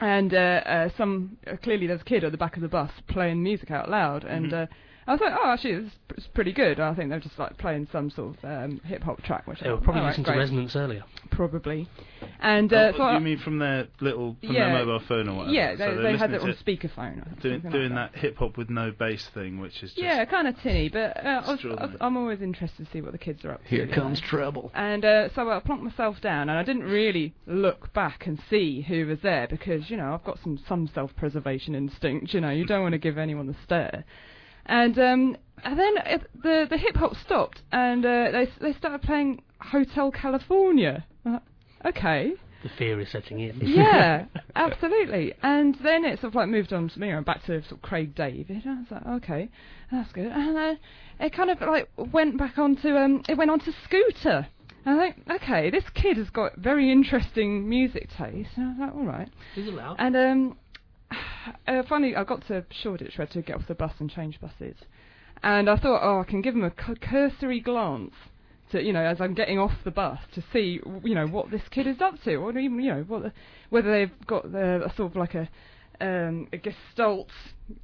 [0.00, 2.90] And uh, uh, some uh, clearly there's a kid at the back of the bus
[3.08, 4.72] playing music out loud, and Mm-hmm.
[5.08, 6.78] I was like, oh, actually, it's, it's pretty good.
[6.78, 9.68] I think they're just like playing some sort of um, hip hop track, which They
[9.68, 10.38] I were probably "All right, listening to.
[10.38, 11.04] Resonance earlier.
[11.30, 11.88] probably.
[12.40, 14.66] And uh, Oh, so I- you mean from their little from Yeah.
[14.74, 15.54] their mobile phone or whatever?
[15.54, 17.26] yeah, they, they're they had it on speakerphone.
[17.26, 20.24] or Doing, doing like that hip hop with no bass thing, which is just Yeah,
[20.26, 23.12] kind of tinny, but uh, I was, I was, I'm always interested to see what
[23.12, 23.68] the kids are up to.
[23.68, 24.26] Here you comes know.
[24.28, 24.70] trouble.
[24.74, 28.82] And uh, so I plonked myself down, and I didn't really look back and see
[28.82, 32.34] who was there because you know I've got some some self-preservation instinct.
[32.34, 34.04] You know, you don't want to give anyone the stare.
[34.68, 39.02] And um, and then it, the the hip hop stopped, and uh, they they started
[39.02, 41.04] playing Hotel California.
[41.24, 41.38] Uh,
[41.84, 42.34] okay.
[42.62, 43.60] The fear is setting in.
[43.62, 45.32] Yeah, absolutely.
[45.42, 47.82] And then it sort of like moved on to me and back to sort of
[47.82, 48.62] Craig David.
[48.66, 49.48] I was like, okay,
[49.92, 50.26] that's good.
[50.26, 50.78] And then
[51.20, 54.48] it kind of like went back onto um, it went on to Scooter.
[54.84, 58.50] And I think, okay, this kid has got very interesting music taste.
[58.56, 59.28] And I was like, all right.
[59.56, 59.96] Is it loud?
[59.98, 60.56] And um,
[61.66, 64.76] uh, finally, I got to Shoreditch where to get off the bus and change buses.
[65.42, 68.14] And I thought, oh, I can give him a cu- cursory glance
[68.72, 71.62] to, you know, as I'm getting off the bus to see, you know, what this
[71.70, 73.32] kid is up to, or even, you know, what the,
[73.70, 75.48] whether they've got the, a sort of like a
[76.00, 77.28] um, a gestalt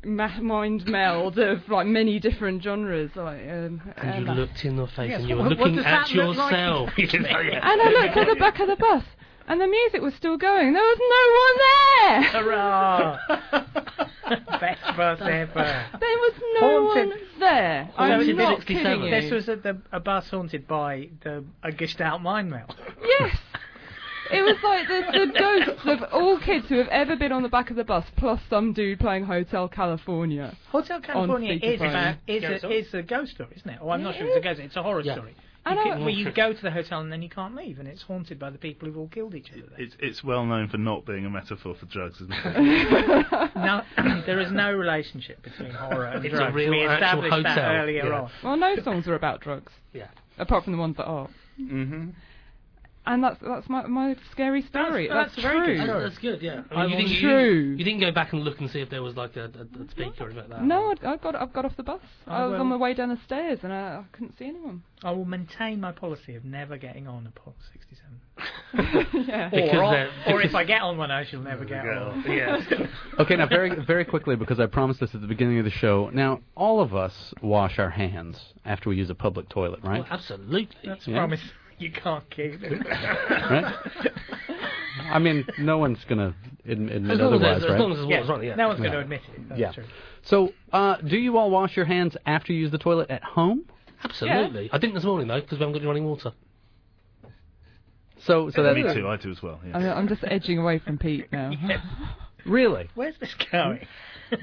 [0.04, 3.40] ma- mind meld of like many different genres, like.
[3.40, 5.76] Um, and you I- looked in their face Yes, and you were what- what looking
[5.76, 6.52] does at that look like?
[6.52, 6.90] yourself.
[6.98, 7.26] And
[7.82, 9.02] I looked at the back of the bus,
[9.48, 10.72] and the music was still going.
[10.72, 11.56] There was no one
[12.00, 12.42] there.
[12.42, 13.18] Hurrah!
[14.60, 15.86] Best bus ever.
[16.00, 17.08] There was no Haunted.
[17.08, 17.90] one there.
[17.96, 19.10] I'm not kidding you.
[19.10, 22.74] This was a, the, a bus haunted by the a Gestalt mind meld.
[23.02, 23.36] Yes.
[24.32, 27.48] It was like the, the ghosts of all kids who have ever been on the
[27.50, 30.56] back of the bus, plus some dude playing Hotel California.
[30.70, 31.90] Hotel California is speakerphone.
[31.90, 33.78] about is a, is a ghost story, isn't it?
[33.82, 34.60] Oh, I'm not sure it's a ghost.
[34.60, 35.16] It's a horror Yeah.
[35.16, 35.36] story.
[35.66, 36.00] I You know.
[36.00, 38.50] where you go to the hotel and then you can't leave, and it's haunted by
[38.50, 39.62] the people who've all killed each other.
[39.70, 39.80] There.
[39.80, 43.50] It's it's well known for not being a metaphor for drugs, isn't it?
[43.56, 43.82] No,
[44.26, 46.54] there is no relationship between horror and It's a drugs.
[46.54, 48.20] real we actual established that hotel, earlier yeah.
[48.20, 48.30] on.
[48.42, 50.08] Well, no songs are about drugs, yeah.
[50.38, 51.28] apart from the ones that are.
[51.60, 52.10] mm-hmm.
[53.06, 55.08] And that's that's my my scary story.
[55.08, 56.00] that's a very good true.
[56.00, 56.62] That's, that's good, yeah.
[56.70, 57.52] I I mean, you, will didn't, true.
[57.52, 59.82] You, you didn't go back and look and see if there was like a, a,
[59.84, 60.62] a speaker about that.
[60.64, 62.00] No, I, I got I got off the bus.
[62.26, 64.82] I I was on my way down the stairs and I, I couldn't see anyone.
[65.02, 68.04] I will maintain my policy of never getting on Apollo 67.
[69.28, 69.48] yeah.
[69.52, 72.24] Or, they're- or if I get on one, I shall never get on.
[72.26, 72.60] Yeah.
[73.18, 76.10] Okay, now very very quickly because I promised this at the beginning of the show.
[76.12, 80.00] Now all of us wash our hands after we use a public toilet, right?
[80.00, 80.68] Well, absolutely.
[80.84, 81.18] That's a Yeah.
[81.18, 81.40] promise
[81.78, 82.62] you can't keep.
[82.62, 82.86] It.
[82.88, 83.74] right?
[85.10, 86.34] I mean, no one's gonna
[86.66, 87.80] admit, admit As long as, otherwise, as right?
[87.80, 88.54] long as there's yeah, water's it, yeah.
[88.54, 89.02] no one's going to Yeah.
[89.02, 89.48] admit it.
[89.48, 89.72] That's Yeah.
[89.72, 89.84] true.
[90.22, 93.64] So, uh, do you all wash your hands after you use the toilet at home?
[94.02, 94.70] Absolutely.
[94.72, 96.32] I didn't this morning though because we haven't got any running water.
[98.18, 99.06] So, so Me that's too.
[99.06, 99.60] I do as well.
[99.66, 99.76] Yeah.
[99.78, 101.50] I, I'm just edging away from Pete now.
[102.46, 102.88] really.
[102.94, 103.86] Where's this going?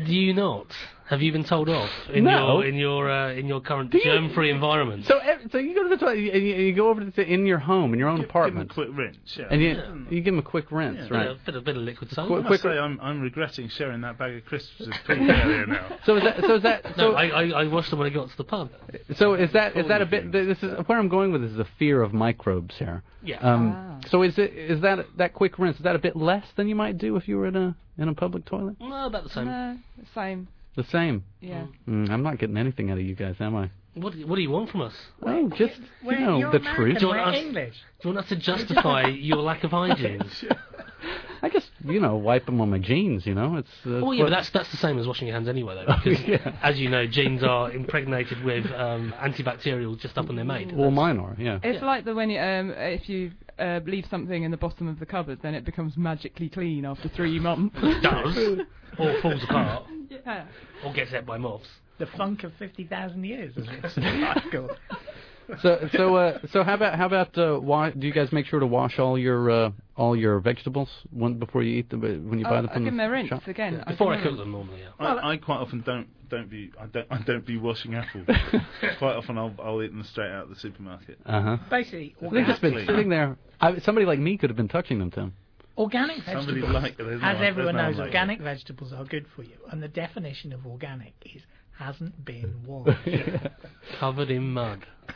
[0.05, 0.67] Do you not
[1.11, 2.59] Have you been told off in No.
[2.61, 5.05] your in your uh, in your current you- germ-free environment?
[5.05, 5.19] So,
[5.51, 7.57] so you go to the toilet and you, you go over to the, in your
[7.57, 9.17] home, in your own Give, give them a apartment, quick rinse.
[9.37, 9.45] Yeah.
[9.51, 9.93] and you Yeah.
[10.09, 11.17] you give them a quick rinse, Yeah.
[11.17, 11.27] Right?
[11.27, 12.27] of- bit of bit of liquid soap.
[12.27, 15.17] Quick- I quick- must say, I'm, I'm regretting sharing that bag of crisps with Pete
[15.29, 15.97] earlier now.
[16.05, 18.29] So is that so is that no, I, I I washed them when I got
[18.29, 18.69] to the pub.
[19.17, 20.31] so is that is that a bit?
[20.31, 23.03] This is where I'm going with this is a fear of microbes here.
[23.21, 23.35] Yeah.
[23.41, 23.99] Um, Ah.
[24.07, 25.75] So is it is that that quick rinse?
[25.75, 28.07] Is that a bit less than you might do if you were in a in
[28.07, 28.77] a public toilet?
[28.79, 29.45] no, about the same.
[29.45, 29.77] No,
[30.15, 30.47] same.
[30.75, 31.23] The same.
[31.41, 31.65] Yeah.
[31.87, 33.69] Mm, I'm not getting anything out of you guys, am I?
[33.93, 34.93] What do- what do you want from us?
[35.21, 36.99] Oh, just you know the American, truth.
[36.99, 37.75] Do you want us- English.
[38.01, 40.21] Do you want us to justify your lack of hygiene?
[41.43, 43.25] I just you know wipe them on my jeans.
[43.25, 43.69] You know, it's.
[43.85, 45.93] Uh, Oh yeah, what- but that's that's the same as washing your hands anyway, though.
[46.03, 46.55] Because yeah.
[46.63, 50.71] as you know, jeans are impregnated with um, antibacterial just up when they're made.
[50.73, 51.35] Well, mine are.
[51.37, 51.59] Yeah.
[51.61, 51.85] It's Yeah.
[51.85, 55.05] like the when you, um, if you uh, leave something in the bottom of the
[55.05, 57.75] cupboard, then it becomes magically clean after three months.
[57.81, 58.37] It does,
[58.99, 59.85] or falls apart,
[60.25, 60.45] yeah.
[60.85, 61.67] or gets ate by moths.
[61.99, 64.71] The funk of 50,000 years, as it's like.
[65.61, 68.59] So so uh, so how about how about uh, why do you guys make sure
[68.61, 72.39] to wash all your uh, all your vegetables when before you eat them uh, when
[72.39, 73.47] you buy Oh, them I from give the them a rinse shop?
[73.47, 73.83] again.
[73.85, 75.05] Before I give cook them them normally, yeah.
[75.05, 78.27] I, I quite often don't don't be I don't I don't be washing apples.
[78.99, 81.19] quite often I'll I'll eat them straight out of the supermarket.
[81.25, 81.57] Uh huh.
[81.69, 83.37] Basically, They've organic, just been sitting there.
[83.59, 85.33] I, somebody like me could have been touching them, Tim.
[85.77, 89.25] Organic vegetables, like there's as no- everyone there's no knows, like- organic vegetables are good
[89.35, 89.57] for you.
[89.71, 91.41] And the definition of organic is
[91.77, 92.97] hasn't been washed.
[93.99, 94.85] Covered in mud.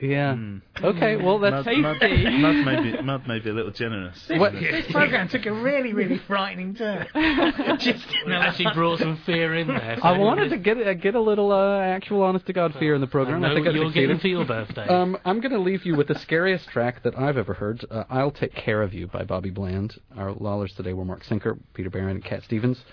[0.00, 0.34] Yeah.
[0.34, 0.60] Mm.
[0.82, 1.16] Okay.
[1.16, 4.28] Well, that's Mud, mud, mud may be mud may be a little generous.
[4.28, 7.06] What- this program took a really, really frightening turn.
[7.78, 9.98] Just in We actually brought some fear in there.
[10.02, 13.00] I wanted to get uh, get a little uh, actual honest to god fear in
[13.00, 13.42] the program.
[13.44, 14.20] I I, know think I what you're getting succeeded.
[14.20, 14.86] for your birthday.
[14.88, 17.84] Um, I'm going to leave you with the scariest track that I've ever heard.
[17.90, 19.96] Uh, "I'll Take Care of You" by Bobby Bland.
[20.16, 22.84] Our Lollards today were Mark Sinker, Peter Baran, and Cat Stevens.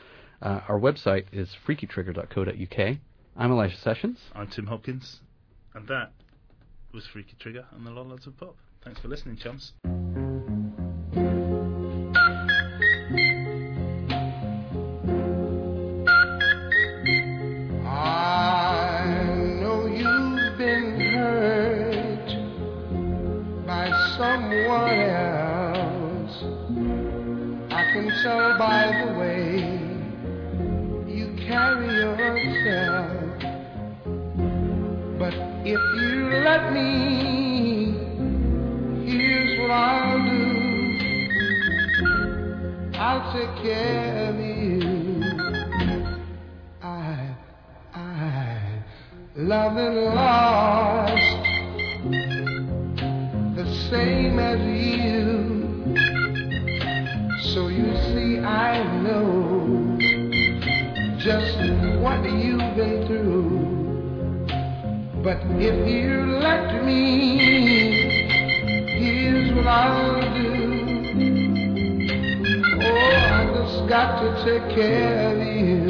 [0.42, 2.98] Uh, our website is freakytrigger.co.uk.
[3.38, 4.20] I'm Elijah Sessions.
[4.36, 5.22] I'm Tim Hopkins,
[5.74, 6.12] and that
[6.94, 8.56] was Freaky Trigger and the Lollards of Pop.
[8.84, 9.74] Thanks for listening, chums.
[17.86, 19.06] I
[19.62, 22.28] know you've been hurt
[23.66, 26.44] by someone else.
[27.72, 29.60] I can tell by the way
[31.14, 33.21] you carry yourself.
[35.32, 37.94] But if you let me,
[39.06, 40.52] here's what I'll do.
[42.96, 45.22] I'll take care of you.
[46.82, 47.36] I,
[47.94, 48.84] I
[49.36, 51.44] love and lost
[53.56, 55.50] the same as you.
[57.54, 58.82] So you see, I
[65.24, 67.38] But if you let me,
[68.88, 70.52] here's what I'll do.
[72.82, 72.96] Oh,
[73.30, 75.86] I just got to take care of you.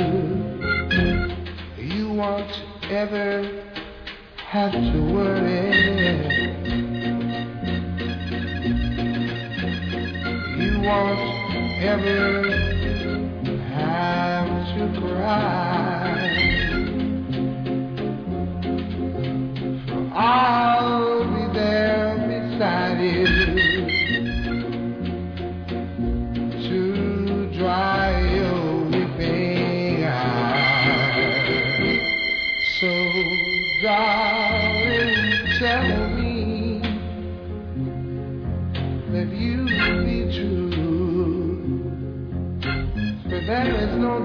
[1.95, 2.51] You won't
[2.89, 3.63] ever
[4.49, 5.71] have to worry.
[10.59, 11.19] You won't
[11.81, 12.51] ever
[13.75, 15.70] have to cry.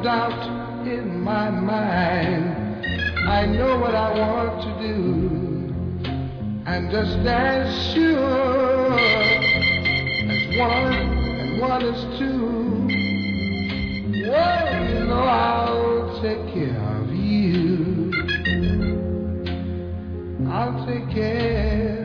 [0.06, 2.86] Doubt in my mind.
[3.28, 4.94] I know what I want to do.
[6.64, 10.92] And just as sure as one
[11.40, 12.86] and one is two.
[14.30, 18.12] Well, you know I'll take care of you.
[20.48, 21.95] I'll take care